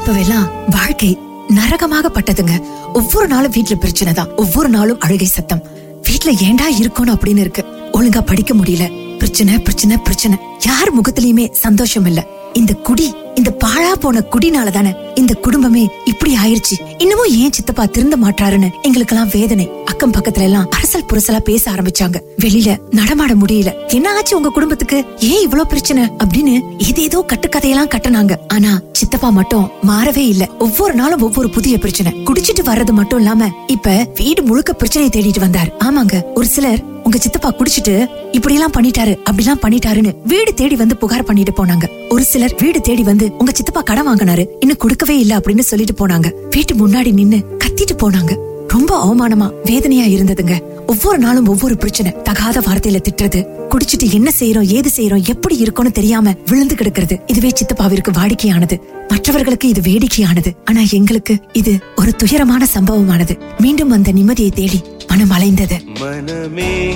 அப்பவெல்லாம் 0.09 0.49
வாழ்க்கை 0.69 1.17
நரகமாகப்பட்டதுங்க. 1.55 2.63
ஒவ்வொரு 2.93 3.27
நாளும் 3.27 3.51
வீட்டுல 3.51 3.75
பிரச்சனை 3.75 4.13
தான். 4.13 4.35
ஒவ்வொரு 4.35 4.69
நாளும் 4.69 4.99
அழுகை 4.99 5.27
சத்தம். 5.27 5.63
வீட்டுல 6.09 6.41
ஏண்டா 6.41 6.69
இருக்கணும் 6.69 7.15
அப்படின்னு 7.15 7.37
இருக்கு. 7.37 7.65
ஒழுங்கா 7.93 8.21
படிக்க 8.21 8.53
முடியல. 8.53 9.17
பிரச்சனை 9.17 9.59
பிரச்சனை 9.59 9.97
பிரச்சனை. 9.97 10.37
யார் 10.65 11.01
முகத்திலயுமே 11.01 11.51
சந்தோஷம் 11.51 12.05
இல்ல 12.05 12.27
இந்த 12.53 12.73
குடி 12.73 13.13
இந்த 13.35 13.51
பாழா 13.65 13.91
போன 13.99 14.23
குடினால 14.31 14.69
தானே 14.69 14.95
இந்த 15.15 15.33
குடும்பமே 15.33 15.87
இப்படி 16.05 16.35
ஆயிருச்சு. 16.45 16.75
இன்னமும் 16.97 17.27
ஏன் 17.27 17.51
சித்தப்பா 17.51 17.85
திருந்த 17.85 18.17
மாட்டாருன்னு 18.17 18.69
எங்களுக்கு 18.81 19.15
எல்லாம் 19.15 19.29
வேதனை. 19.33 19.69
அக்கம் 19.85 20.13
பக்கத்துல 20.13 20.41
எல்லாம் 20.41 20.69
அரசல் 20.69 21.05
புரசலா 21.13 21.39
பேச 21.39 21.71
ஆரம்பிச்சாங்க. 21.71 22.17
வெளியில 22.37 22.77
நடமாட 22.89 23.33
முடியல. 23.33 23.73
என்ன 23.87 24.13
ஆச்சு 24.13 24.35
உங்க 24.35 24.49
குடும்பத்துக்கு? 24.49 25.05
ஏன் 25.19 25.41
இவ்வளவு 25.41 25.69
பிரச்சனை? 25.69 26.03
அப்படின்னு 26.03 26.61
ஏதேதோ 26.77 27.25
கட்டுக்கதையெல்லாம் 27.33 27.91
கட்டுனாங்க. 27.95 28.35
ஆனா 28.47 28.81
சித்தப்பா 28.93 29.29
மட்டும் 29.29 29.71
மாறவே 29.87 30.25
இல்ல. 30.27 30.49
ஒவ்வொரு 30.59 30.93
நாளும் 30.93 31.21
ஒவ்வொரு 31.21 31.49
புதிய 31.49 31.77
பிரச்சனை. 31.77 32.13
குடிச்சிட்டு 32.25 32.65
வர்றது 32.65 32.91
மட்டும் 32.91 33.19
இல்லாம 33.19 33.49
இப்ப 33.67 34.11
வீடு 34.15 34.43
முழுக்க 34.43 34.73
பிரச்சனையை 34.73 35.11
தேடிட்டு 35.15 35.39
வந்தார். 35.39 35.71
ஆமாங்க 35.83 36.23
ஒரு 36.33 36.47
சிலர் 36.47 36.97
உங்க 37.03 37.17
சித்தப்பா 37.17 37.53
குடிச்சிட்டு 37.53 38.07
இப்படி 38.31 38.53
எல்லாம் 38.53 38.71
பண்ணிட்டாரு 38.71 39.17
அப்படிலாம் 39.29 39.61
பண்ணிட்டாருன்னு 39.61 40.11
வீடு 40.23 40.48
தேடி 40.53 40.75
வந்து 40.75 40.97
புகார் 40.97 41.23
பண்ணிட்டு 41.23 41.65
போனாங்க. 41.65 42.07
ஒரு 42.09 42.23
சிலர் 42.23 42.55
வீடு 42.61 42.81
தேடி 42.81 43.03
வந்து 43.03 43.31
உங்க 43.37 43.51
சித்தப்பா 43.55 43.81
கடன் 43.81 44.07
வாங்கினாரு 44.07 44.45
இன்னும் 44.59 44.77
கொடுக்கவே 44.77 45.19
இல்ல 45.19 45.37
அப்படின்னு 45.37 45.59
சொல்லிட்டு 45.59 46.07
போனாங்க. 46.07 46.33
வீட்டு 46.49 46.75
முன்னாடி 46.75 47.13
நின்னு 47.13 47.37
கத்திட்டு 47.65 47.95
போனாங்க. 48.03 48.35
ரொம்ப 48.67 48.91
அவமானமா 49.05 49.51
வேதனையா 49.63 50.05
இருந்ததுங்க. 50.05 50.61
ஒவ்வொரு 50.87 51.17
நாளும் 51.17 51.45
ஒவ்வொரு 51.45 51.77
பிரச்சனை. 51.77 52.11
தகாத 52.23 52.59
வார்த்தையில 52.59 53.01
திட்டுறது 53.01 53.45
குடிச்சிட்டு 53.69 54.11
என்ன 54.13 54.31
செய்யறோம் 54.39 54.65
ஏது 54.65 54.89
செய்யறோம் 54.95 55.25
எப்படி 55.25 55.57
இருக்கும்னு 55.57 55.91
தெரியாம 55.91 56.33
விழுந்து 56.47 56.75
கிடக்கிறது 56.75 57.19
இதுவே 57.27 57.49
சித்தப்பாவிற்கு 57.49 58.11
வாடிக்கையானது. 58.11 58.79
மற்றவர்களுக்கு 59.07 59.67
இது 59.67 59.81
வேடிக்கையானது. 59.81 60.53
ஆனா 60.65 60.81
எங்களுக்கு 60.91 61.37
இது 61.53 61.79
ஒரு 61.95 62.15
துயரமான 62.15 62.65
சம்பவமானது. 62.73 63.39
மீண்டும் 63.59 63.91
அந்த 63.91 64.11
நிம்மதியை 64.11 64.51
தேடி 64.51 64.81
மனம் 65.07 65.31
அலைந்தது. 65.31 65.99
மனமே 65.99 66.95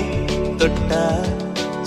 தொட்டா 0.56 1.18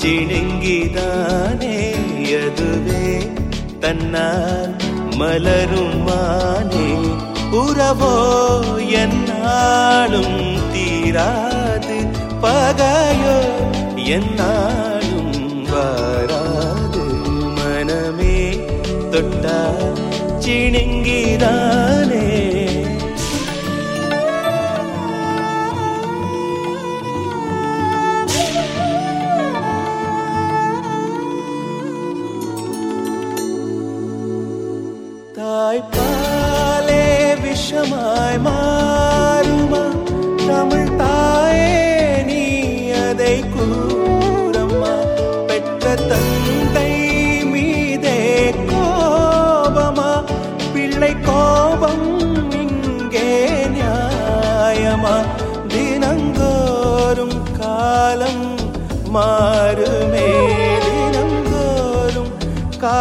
சிணுங்கிதானே 0.01 1.95
அதுவே 2.43 3.31
தன்னால் 3.79 4.75
மலருமானே. 5.19 6.99
உறவோ 7.51 8.59
என்னாலும் 8.89 10.57
தீராது. 10.73 12.07
பகையோ 12.41 13.39
என்னாலும் 13.95 15.65
வாராது. 15.65 17.05
மனமே 17.55 18.65
தொட்டால் 19.11 19.97
சிணுங்கிதான் 20.39 22.06
விஷமாய் 37.69 38.37
மாறுமா 38.43 39.81
தமிழ் 40.41 40.91
தாயே 40.99 41.73
நீ 42.27 42.43
அதை 42.99 43.33
கூறம்மா 43.55 44.91
பெற்ற 45.49 45.95
தந்தை 46.03 46.91
மீதே 47.51 48.15
கோபமா 48.71 50.07
பிள்ளை 50.75 51.11
கோபம் 51.27 52.07
இங்கே 52.61 53.27
நியாயமா 53.75 55.15
தினங்கோறும் 55.73 57.37
காலம் 57.59 58.45
மாறுமே 59.17 60.29
தினங்கோறும் 60.87 62.33
கா 62.79 62.97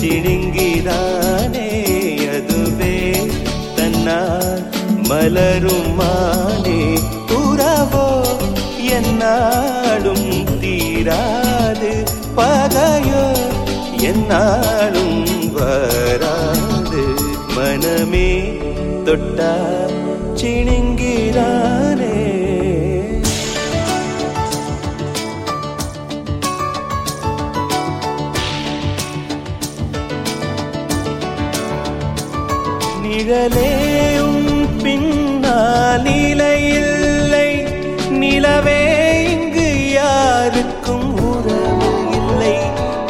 சிணுங்கிதானே 0.00 1.68
அதுவே 2.34 2.96
தன்னால் 3.78 4.62
மலரும் 5.10 5.90
மானே 5.98 6.80
உறவோ 7.38 8.08
என்னாலும் 8.98 10.28
தீராது 10.62 11.92
பகையோ 12.38 13.24
என்னாலும் 14.10 15.18
வராது 15.56 17.04
மனமே 17.56 18.30
தொட்டா 19.06 19.52
சிணுங்கிறானே 20.40 22.16
நிழலேயும் 33.30 34.82
பின்னால் 34.82 36.02
நிலையில்லை. 36.02 37.64
நிலவே 38.10 39.22
இங்கு 39.30 39.90
யாருக்கும் 39.90 41.14
உறவு 41.14 42.10
இல்லை. 42.10 42.58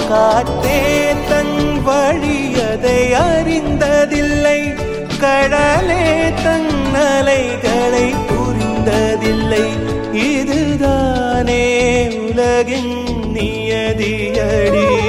காற்றே 0.09 1.13
தன் 1.29 1.83
வழியதை 1.87 3.15
அறிந்ததில்லை. 3.31 4.79
கடலே 5.21 6.33
தன் 6.43 6.95
அலைகளை 6.95 8.15
புரிந்ததில்லை. 8.29 9.65
இதுதானே 10.13 11.65
உலகின் 12.09 13.05
நியதியடி. 13.35 15.09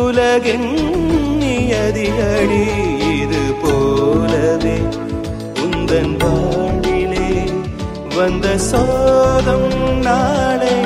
உலகின் 0.00 0.70
இது 3.12 3.42
போலவே 3.62 4.76
உந்தன் 5.64 6.14
வாழிலே 6.22 7.28
வந்த 8.16 8.46
சோதம் 8.70 9.70
நாளை 10.00 10.76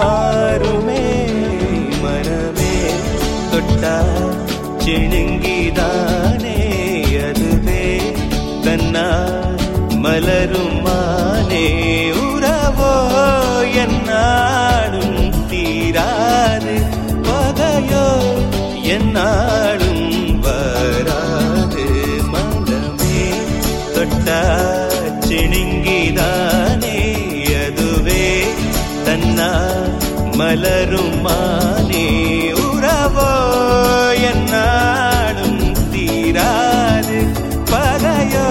மாறுமே 0.00 1.04
மனமே. 2.02 2.74
தொட்டா 3.52 3.96
செழுங்கிதானே 4.84 6.58
அதுவே 7.28 7.84
தன்னா 8.66 9.08
மலருமானே 10.04 11.66
உறவோ 12.24 12.94
என்னாடும் 13.84 15.18
தீராது. 15.50 16.76
என்னாலும் 18.90 20.40
வராது 20.40 21.84
மனமே 22.22 23.28
தொட்டா 23.94 24.40
சிணுங்கிதானே 25.20 26.98
அதுவே. 27.66 28.44
தன்னா 29.04 29.50
மலருமானே. 30.32 32.06
உறவோ 32.52 33.32
என்னாலும் 34.22 35.74
தீராது. 35.92 37.18
பகையோ 37.64 38.48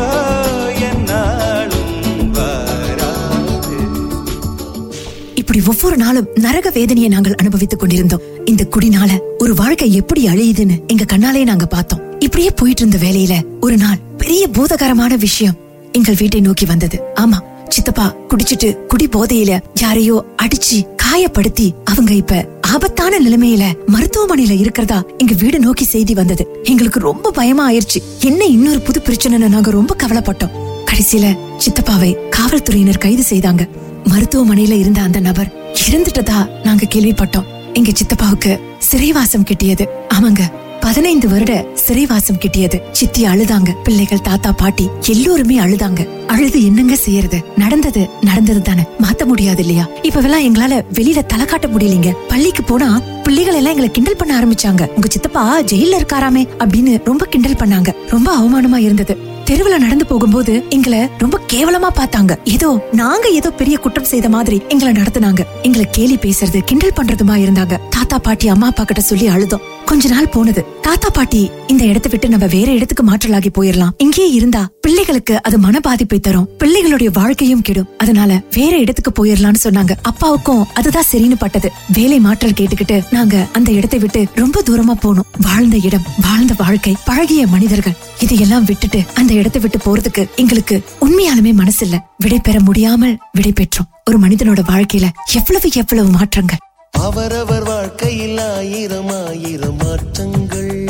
இப்படி 5.36 5.62
ஒவ்வொரு 5.68 5.98
நாளும் 5.98 6.28
நரக 6.36 6.70
வேதனையை 6.70 7.10
நாங்கள் 7.10 7.36
அனுபவித்துக் 7.36 7.80
கொண்டிருந்தோம். 7.80 8.22
இந்த 8.50 8.64
குடினால 8.74 9.12
ஒரு 9.38 9.54
வாழ்க்கை 9.54 9.94
எப்படி 9.94 10.22
அழியுதுன்னு 10.28 10.76
எங்க 10.88 11.06
கண்ணாலே 11.14 11.44
நாங்க 11.44 11.66
பார்த்தோம். 11.66 12.20
இப்படியே 12.20 12.50
போயிட்டு 12.50 12.82
இருந்த 12.84 13.00
வேலையில 13.06 13.34
ஒரு 13.60 13.78
நாள் 13.78 14.00
பெரிய 14.18 14.48
பூதகரமான 14.48 15.16
விஷயம் 15.16 15.58
எங்கள் 15.92 16.18
வீட்டை 16.20 16.40
நோக்கி 16.40 16.66
வந்தது. 16.66 16.98
ஆமா 17.22 17.40
சித்தப்பா 17.68 18.16
குடிச்சிட்டு 18.30 18.70
குடி 18.88 19.08
போதையில 19.08 19.60
யாரையோ 19.82 20.26
அடிச்சு 20.44 20.78
காயப்படுத்தி 21.04 21.68
அவங்க 21.84 22.14
இப்ப 22.14 22.48
ஆபத்தான 22.74 23.20
நிலைமையில 23.20 23.64
மருத்துவமனையில 23.96 24.56
இருக்கிறதா 24.60 25.04
எங்க 25.18 25.34
வீடு 25.34 25.60
நோக்கி 25.60 25.86
செய்தி 25.86 26.14
வந்தது. 26.14 26.46
எங்களுக்கு 26.64 27.00
ரொம்ப 27.00 27.32
பயமா 27.32 27.72
ஆயிருச்சு 27.72 28.02
என்ன 28.20 28.42
இன்னொரு 28.46 28.80
புது 28.80 29.02
பிரச்சனைன்னு 29.06 29.54
நாங்க 29.56 29.72
ரொம்ப 29.72 29.96
கவலைப்பட்டோம். 30.04 30.56
கடைசியில 30.90 31.38
சித்தப்பாவை 31.64 32.12
காவல்துறையினர் 32.30 33.04
கைது 33.06 33.26
செய்தாங்க. 33.30 33.64
மருத்துவமனையில 34.12 34.80
இருந்த 34.84 35.02
அந்த 35.02 35.20
நபர் 35.20 35.54
இறந்துட்டதா 35.88 36.40
நாங்க 36.64 36.86
கேள்விப்பட்டோம். 36.96 37.48
எங்க 37.74 37.92
சித்தப்பாவுக்கு 37.92 38.60
சிறைவாசம் 38.78 39.44
கிட்டியது. 39.44 39.86
ஆமாங்க 40.14 40.40
பதினைந்து 40.80 41.30
வருட 41.30 41.66
சிறைவாசம் 41.74 42.38
கிட்டியது. 42.38 42.82
சித்தி 42.92 43.24
அழுதாங்க. 43.26 43.74
பிள்ளைகள் 43.84 44.22
தாத்தா 44.22 44.52
பாட்டி 44.52 44.90
எல்லோருமே 45.08 45.60
அழுதாங்க. 45.60 46.26
அழுது 46.28 46.66
என்னங்க 46.66 46.96
செய்யறது? 46.96 47.44
நடந்தது 47.58 48.10
நடந்தது 48.22 48.62
தானே. 48.62 48.82
மாத்த 48.82 49.26
முடியாது 49.26 49.60
இல்லையா? 49.60 49.88
இப்பவெல்லாம் 50.02 50.46
எங்களால 50.50 50.84
வெளியில 50.94 51.26
தலை 51.26 51.46
காட்ட 51.46 51.68
முடியலீங்க. 51.68 52.14
பள்ளிக்கு 52.28 52.64
போனா 52.64 53.02
பிள்ளைகள் 53.24 53.54
எல்லாம் 53.54 53.70
எங்களை 53.70 53.92
கிண்டல் 53.92 54.16
பண்ண 54.16 54.40
ஆரம்பிச்சாங்க. 54.40 54.88
உங்க 54.88 55.08
சித்தப்பா 55.10 55.62
ஜெயில 55.62 55.96
இருக்காராமே 56.00 56.48
அப்படின்னு 56.60 57.02
ரொம்ப 57.04 57.26
கிண்டல் 57.26 57.54
பண்ணாங்க. 57.54 57.94
ரொம்ப 58.10 58.38
அவமானமா 58.38 58.78
இருந்தது. 58.78 59.29
தெருவுல 59.50 59.78
நடந்து 59.78 60.06
போகும்போது 60.06 60.66
எங்களை 60.70 61.10
ரொம்ப 61.18 61.40
கேவலமா 61.54 61.90
பார்த்தாங்க. 61.96 62.34
ஏதோ 62.44 62.90
நாங்க 62.92 63.28
ஏதோ 63.28 63.52
பெரிய 63.52 63.78
குற்றம் 63.78 64.04
செய்த 64.04 64.30
மாதிரி 64.30 64.62
எங்களை 64.68 65.02
நடத்துனாங்க. 65.02 65.44
எங்களை 65.62 65.88
கேலி 65.92 66.16
பேசுறது 66.16 66.60
கிண்டல் 66.64 66.94
பண்றதுமா 66.96 67.36
இருந்தாங்க. 67.44 67.80
தாத்தா 67.90 68.20
பாட்டி 68.20 68.48
அம்மா 68.48 68.68
அப்பா 68.68 68.84
கிட்ட 68.84 69.02
சொல்லி 69.02 69.28
அழுதோம். 69.28 69.66
கொஞ்ச 69.86 70.10
நாள் 70.10 70.30
போனது. 70.30 70.66
தாத்தா 70.90 71.10
பாட்டி 71.10 71.52
இந்த 71.68 71.86
இடத்தை 71.86 72.12
விட்டு 72.12 72.30
நம்ம 72.30 72.46
வேற 72.46 72.72
இடத்துக்கு 72.72 73.04
மாற்றலாகி 73.04 73.50
போயிடலாம் 73.58 73.92
இங்கேயே 73.98 74.30
இருந்தா 74.30 74.70
பிள்ளைகளுக்கு 74.82 75.44
அது 75.44 75.58
மன 75.60 75.80
பாதிப்பை 75.80 76.20
தரும். 76.20 76.48
பிள்ளைகளுடைய 76.60 77.10
வாழ்க்கையும் 77.14 77.62
கெடும். 77.62 77.90
அதனால 77.98 78.42
வேற 78.54 78.78
இடத்துக்கு 78.78 79.12
போயிடலாம்னு 79.20 79.62
சொன்னாங்க. 79.64 79.92
அப்பாவுக்கும் 80.02 80.68
அதுதான் 80.74 81.04
சரின்னு 81.12 81.38
பட்டது. 81.40 81.72
வேலை 81.94 82.20
மாற்றல் 82.20 82.56
கேட்டுக்கிட்டு 82.60 83.04
நாங்க 83.10 83.48
அந்த 83.52 83.72
இடத்தை 83.72 84.00
விட்டு 84.00 84.28
ரொம்ப 84.36 84.64
தூரமா 84.70 84.96
போனோம். 85.06 85.28
வாழ்ந்த 85.42 85.78
இடம் 85.78 86.08
வாழ்ந்த 86.22 86.56
வாழ்க்கை 86.58 86.96
பழகிய 87.06 87.48
மனிதர்கள். 87.48 87.98
இதையெல்லாம் 88.20 88.64
விட்டுட்டு 88.64 89.02
அந்த 89.14 89.34
இடத்தை 89.34 89.62
விட்டு 89.62 89.80
போறதுக்கு 89.86 90.26
எங்களுக்கு 90.36 90.84
உண்மையாலுமே 91.02 91.54
மனசு 91.54 91.86
இல்ல 91.86 92.00
விடை 92.18 92.40
பெற 92.40 92.60
முடியாமல் 92.60 93.18
விடை 93.32 93.54
பெற்றோம். 93.62 93.90
ஒரு 94.10 94.20
மனிதனோட 94.20 94.64
வாழ்க்கையில 94.72 95.10
எவ்வளவு 95.34 95.70
எவ்வளவு 95.74 96.10
மாற்றங்கள். 96.10 96.58
அவரவர் 96.92 97.64
வாழ்க்கையில் 97.64 98.40
ஆயிரம் 98.40 99.28
ஆயிரம் 99.28 99.76
மாற்றங்கள். 99.76 100.88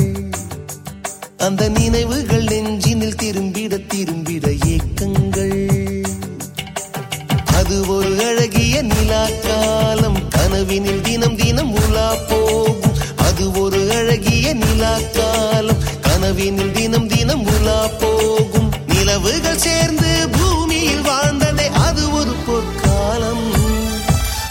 அந்த 1.37 1.69
நினைவுகள் 1.69 2.43
நெஞ்சினில் 2.43 3.15
திரும்பிட 3.15 3.85
திரும்பிட 3.93 4.57
ஏக்கங்கள். 4.67 5.77
அது 7.45 7.87
ஒரு 7.87 8.25
அழகிய 8.25 8.81
நிலா 8.81 9.27
காலம் 9.47 10.29
கனவினில் 10.29 11.01
தினம் 11.01 11.35
தினம் 11.35 11.73
உலா 11.73 12.15
போகும். 12.15 12.93
அது 13.15 13.51
ஒரு 13.51 13.91
அழகிய 13.91 14.53
நிலா 14.53 14.99
காலம் 15.13 15.83
கனவினில் 16.01 16.71
தினம் 16.71 17.07
தினம் 17.07 17.45
உலா 17.45 17.87
போகும். 17.87 18.71
நிலவுகள் 18.87 19.57
சேர்ந்து 19.57 20.29
பூமியில் 20.31 21.01
வாழ்ந்ததே 21.01 21.67
அது 21.67 22.11
ஒரு 22.11 22.35
பொற்காலம். 22.45 23.47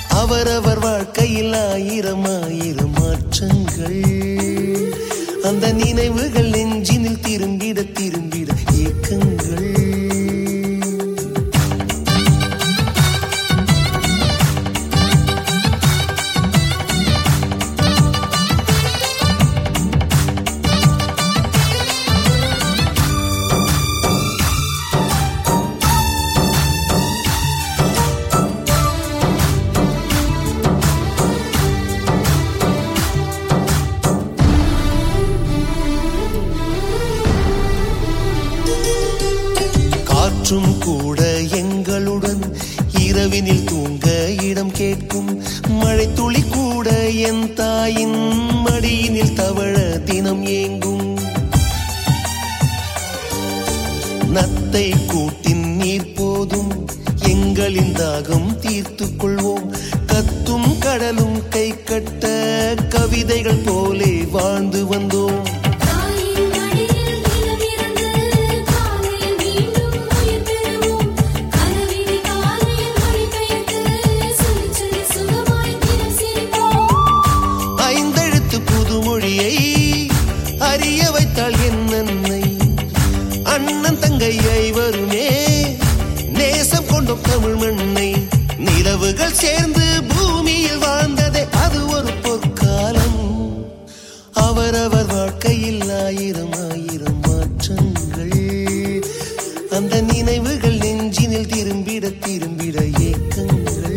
அவரவர் 0.09 0.68
வாழ்க்கையில் 0.99 1.53
ஆயிரம் 1.53 2.25
ஆயிரம் 2.25 2.95
மாற்றங்கள். 2.99 4.01
அந்த 5.43 5.73
நினைவுகள் 5.73 6.49
நெஞ்சினில் 6.49 7.19
திரும்பிட 7.23 7.93
திரும்பி 7.93 8.38
காற்றும் 40.49 40.79
கூட 40.79 41.23
எங்களுடன் 41.41 42.57
இரவினில் 42.99 43.65
தூங்க 43.65 44.35
இடம் 44.43 44.71
கேட்கும். 44.71 45.43
மழை 45.69 46.13
துளி 46.13 46.43
கூட 46.43 47.11
என் 47.11 47.55
தாயின் 47.55 48.17
மடியினில் 48.65 49.33
தவழ 49.33 50.03
தினம் 50.05 50.47
ஏங்கும். 50.47 51.19
நத்தை 54.35 54.95
கூட்டின் 55.07 55.77
நீர் 55.77 56.13
போதும். 56.13 56.89
எங்களின் 57.23 57.93
தாகம் 57.93 58.57
தீர்த்து 58.57 59.07
கொள்வோம். 59.07 59.77
கத்தும் 60.07 60.79
கடலும் 60.79 61.49
கை 61.49 61.85
கட்ட 61.85 62.27
கவிதைகள் 62.89 63.63
போலே 63.65 64.25
வாழ்ந்து 64.33 64.85
வந்தோம். 64.85 65.58
சேர்ந்து 89.39 89.87
பூமியில் 90.09 90.79
வாழ்ந்ததே 90.79 91.49
அது 91.51 91.87
ஒரு 91.87 92.13
பொற்காலம். 92.23 93.67
அவரவர் 94.33 95.07
வாழ்க்கையில் 95.07 96.05
ஆயிரம் 96.05 96.53
ஆயிரம் 96.71 97.21
மாற்றங்கள். 97.21 99.03
அந்த 99.71 100.01
நினைவுகள் 100.01 100.77
நெஞ்சினில் 100.77 101.47
திரும்பிட 101.47 102.13
திரும்பிட 102.27 102.77
ஏக்கங்கள். 102.99 103.97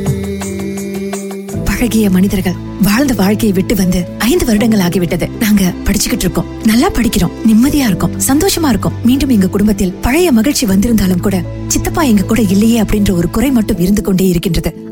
பழகிய 1.65 2.09
மனிதர்கள் 2.09 2.53
வாழ்ந்த 2.81 3.13
வாழ்க்கையை 3.13 3.51
விட்டு 3.51 3.75
வந்து 3.75 4.05
ஐந்து 4.17 4.45
வருடங்கள் 4.45 4.79
ஆகிவிட்டது. 4.79 5.29
நாங்க 5.39 5.73
படிச்சுக்கிட்டு 5.83 6.23
இருக்கோம். 6.25 6.45
நல்லா 6.63 6.91
படிக்கிறோம். 6.91 7.31
நிம்மதியா 7.47 7.87
இருக்கும். 7.89 8.21
சந்தோஷமா 8.27 8.67
இருக்கும். 8.67 8.93
மீண்டும் 9.03 9.29
எங்க 9.29 9.47
குடும்பத்தில் 9.47 9.93
பழைய 9.93 10.31
மகிழ்ச்சி 10.31 10.65
வந்திருந்தாலும் 10.65 11.19
கூட 11.19 11.43
சித்தப்பா 11.67 12.01
எங்க 12.01 12.23
கூட 12.23 12.41
இல்லையே 12.41 12.81
அப்படின்ற 12.81 13.11
ஒரு 13.11 13.29
குறை 13.29 13.51
மட்டும் 13.51 13.79
இருந்து 13.79 14.01
கொண்டே 14.01 14.27
இருக்கின்றது. 14.27 14.89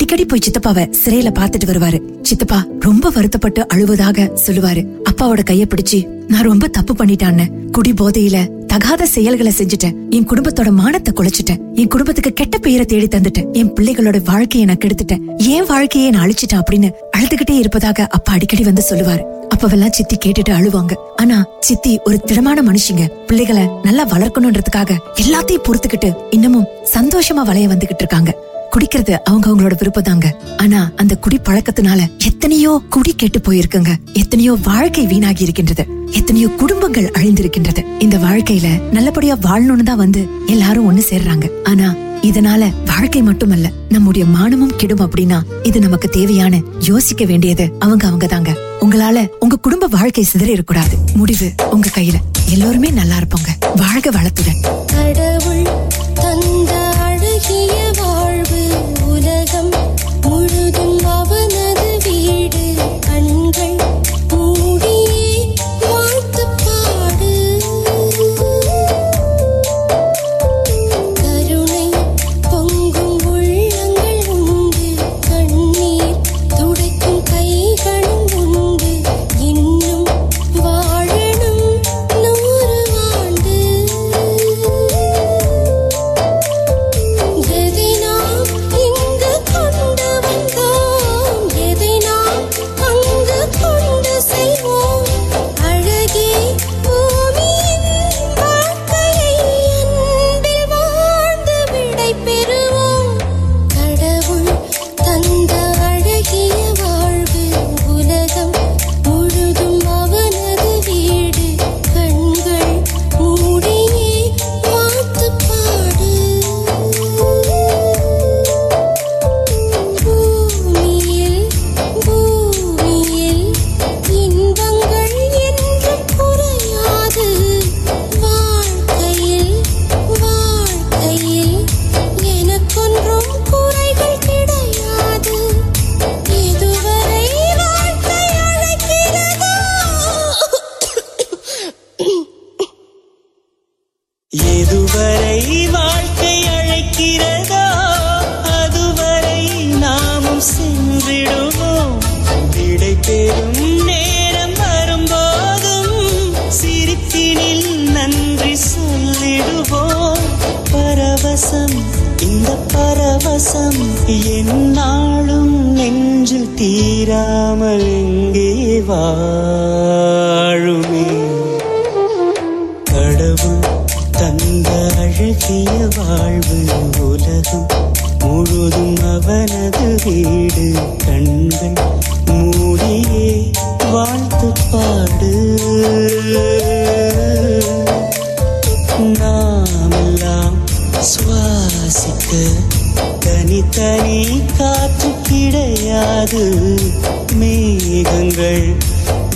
அடிக்கடி 0.00 0.24
போய் 0.24 0.44
சித்தப்பாவை 0.46 0.84
சிறையில 1.02 1.30
பாத்துட்டு 1.38 1.66
வருவாரு. 1.66 1.98
சித்தப்பா 2.22 2.64
ரொம்ப 2.80 3.10
வருத்தப்பட்டு 3.14 3.66
அழுவதாக 3.74 4.32
சொல்லுவாரு. 4.46 4.82
அப்பாவோட 5.10 5.40
கைய 5.50 5.64
பிடிச்சு 5.72 6.06
நான் 6.28 6.42
ரொம்ப 6.42 6.68
தப்பு 6.68 6.94
பண்ணிட்டான்னு. 6.94 7.44
குடி 7.70 7.92
போதையில 7.92 8.66
தகாத 8.66 9.06
செயல்களை 9.06 9.52
செஞ்சுட்டேன். 9.58 9.94
என் 10.10 10.28
குடும்பத்தோட 10.28 10.70
மானத்தை 10.70 11.12
குலைச்சிட்டேன். 11.16 11.60
என் 11.74 11.88
குடும்பத்துக்கு 11.88 12.32
கெட்ட 12.32 12.58
பெயரை 12.58 12.86
தேடி 12.86 13.06
தந்துட்டேன். 13.06 13.52
என் 13.52 13.72
பிள்ளைகளோட 13.72 14.22
வாழ்க்கையை 14.24 14.68
நான் 14.68 14.80
கெடுத்துட்டேன். 14.84 15.36
என் 15.36 15.66
வாழ்க்கையை 15.66 16.10
நான் 16.10 16.28
அழிச்சிட்டேன் 16.28 16.60
அப்படின்னு 16.60 16.90
அழுதுகிட்டே 17.18 17.58
இருப்பதாக 17.58 18.06
அப்பா 18.06 18.32
அடிக்கடி 18.32 18.62
வந்து 18.62 18.84
சொல்லுவாரு. 18.90 19.22
அப்பவெல்லாம் 19.54 19.90
சித்தி 19.90 20.16
கேட்டுட்டு 20.24 20.52
அழுவாங்க. 20.52 20.92
ஆனா 21.16 21.46
சித்தி 21.60 21.98
ஒரு 22.04 22.20
திடமான 22.20 22.62
மனுஷங்க. 22.62 23.06
பிள்ளைகளை 23.26 23.68
நல்லா 23.82 24.06
வளர்க்கணும்ன்றதுக்காக 24.08 24.96
எல்லாத்தையும் 25.16 25.66
பொறுத்துக்கிட்டு 25.68 26.14
இன்னமும் 26.30 26.66
சந்தோஷமா 26.98 27.42
வளைய 27.44 27.68
வந்துகிட்டு 27.68 28.02
இருக்காங்க. 28.04 28.48
குடிக்கிறது 28.72 29.14
அவங்க 29.28 29.46
அவங்களோட 29.48 29.74
விருப்பம் 29.78 30.08
தாங்க 30.08 30.28
ஆனா 30.56 30.80
அந்த 30.96 31.14
குடி 31.16 31.38
பழக்கத்தினால 31.48 32.00
எத்தனையோ 32.28 32.72
குடி 32.88 33.12
கெட்டு 33.12 33.38
போயிருக்குங்க. 33.46 33.92
எத்தனையோ 34.12 34.52
வாழ்க்கை 34.64 35.04
வீணாகி 35.06 35.42
இருக்கின்றது 35.42 35.84
எத்தனையோ 36.18 36.48
குடும்பங்கள் 36.60 37.10
அழிந்திருக்கின்றது. 37.18 37.82
இந்த 37.98 38.16
வாழ்க்கையில 38.18 38.68
நல்லபடியா 38.92 39.34
வாழணும்னு 39.46 39.84
தான் 39.90 40.02
வந்து 40.04 40.22
எல்லாரும் 40.46 40.88
ஒண்ணு 40.90 41.02
சேர்றாங்க. 41.10 41.46
ஆனா 41.64 41.88
இதனால 42.22 42.62
வாழ்க்கை 42.86 43.22
மட்டுமல்ல 43.22 43.66
நம்முடைய 43.88 44.24
மானமும் 44.26 44.74
கெடும் 44.76 45.04
அப்படின்னா 45.06 45.38
இது 45.62 45.78
நமக்கு 45.80 46.08
தேவையான 46.08 46.60
யோசிக்க 46.88 47.24
வேண்டியது 47.24 47.66
அவங்க 47.78 48.06
அவங்க 48.06 48.26
தாங்க 48.26 48.52
உங்களால 48.84 49.26
உங்க 49.44 49.62
குடும்ப 49.66 49.88
வாழ்க்கை 49.96 50.26
சிதற 50.32 50.50
இருக்கக்கூடாது 50.56 50.96
முடிவு 51.14 51.48
உங்க 51.70 51.88
கையில. 51.98 52.18
எல்லோருமே 52.54 52.90
நல்லா 53.00 53.16
இருப்போங்க. 53.16 53.50
வாழ்க 53.76 54.10
வளத்துடன் 54.10 54.60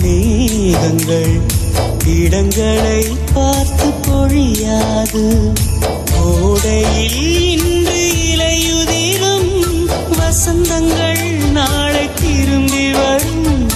மேகங்கள் 0.05 1.39
இடங்களை 2.05 3.05
பார்த்து 3.33 3.85
பொழியாது. 3.85 5.53
கோடையில் 6.11 7.49
இன்று 7.49 8.11
இலையுதிரும். 8.35 9.89
வசந்தங்கள் 10.19 11.51
நாளை 11.51 12.09
திரும்பி 12.13 12.91
வரும். 12.91 13.67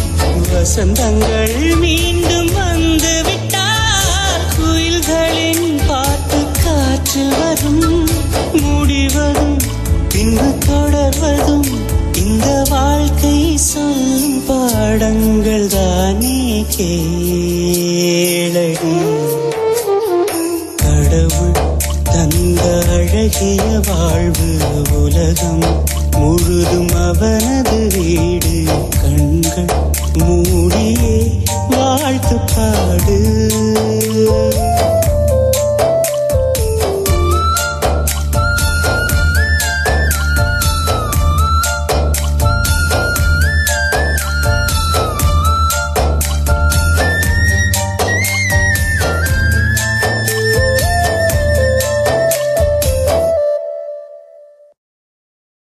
வசந்தங்கள் 0.53 1.77
மீண்டும் 1.79 2.53
வந்து 2.53 3.23
விட்டார் 3.23 4.41
குயில்களின் 4.57 5.81
பாட்டு 5.87 6.45
காற்றில் 6.63 7.33
வரும். 7.39 8.07
முடிவதும் 8.51 9.57
பின்பு 10.09 10.57
தொடர்வதும். 10.67 11.67
இந்த 12.15 12.65
வாழ்க்கை 12.69 13.57
சொல்லும் 13.57 14.45
பாடங்கள் 14.45 15.67
தான். 15.67 16.18
கேளடி 17.59 18.65
கடவுள் 20.81 21.55
தந்த 22.11 22.61
அழகிய 22.91 23.63
வாழ்வு 23.89 24.49
உலகம் 25.01 25.65
முழுதும் 26.15 26.93
அவனது 27.03 27.68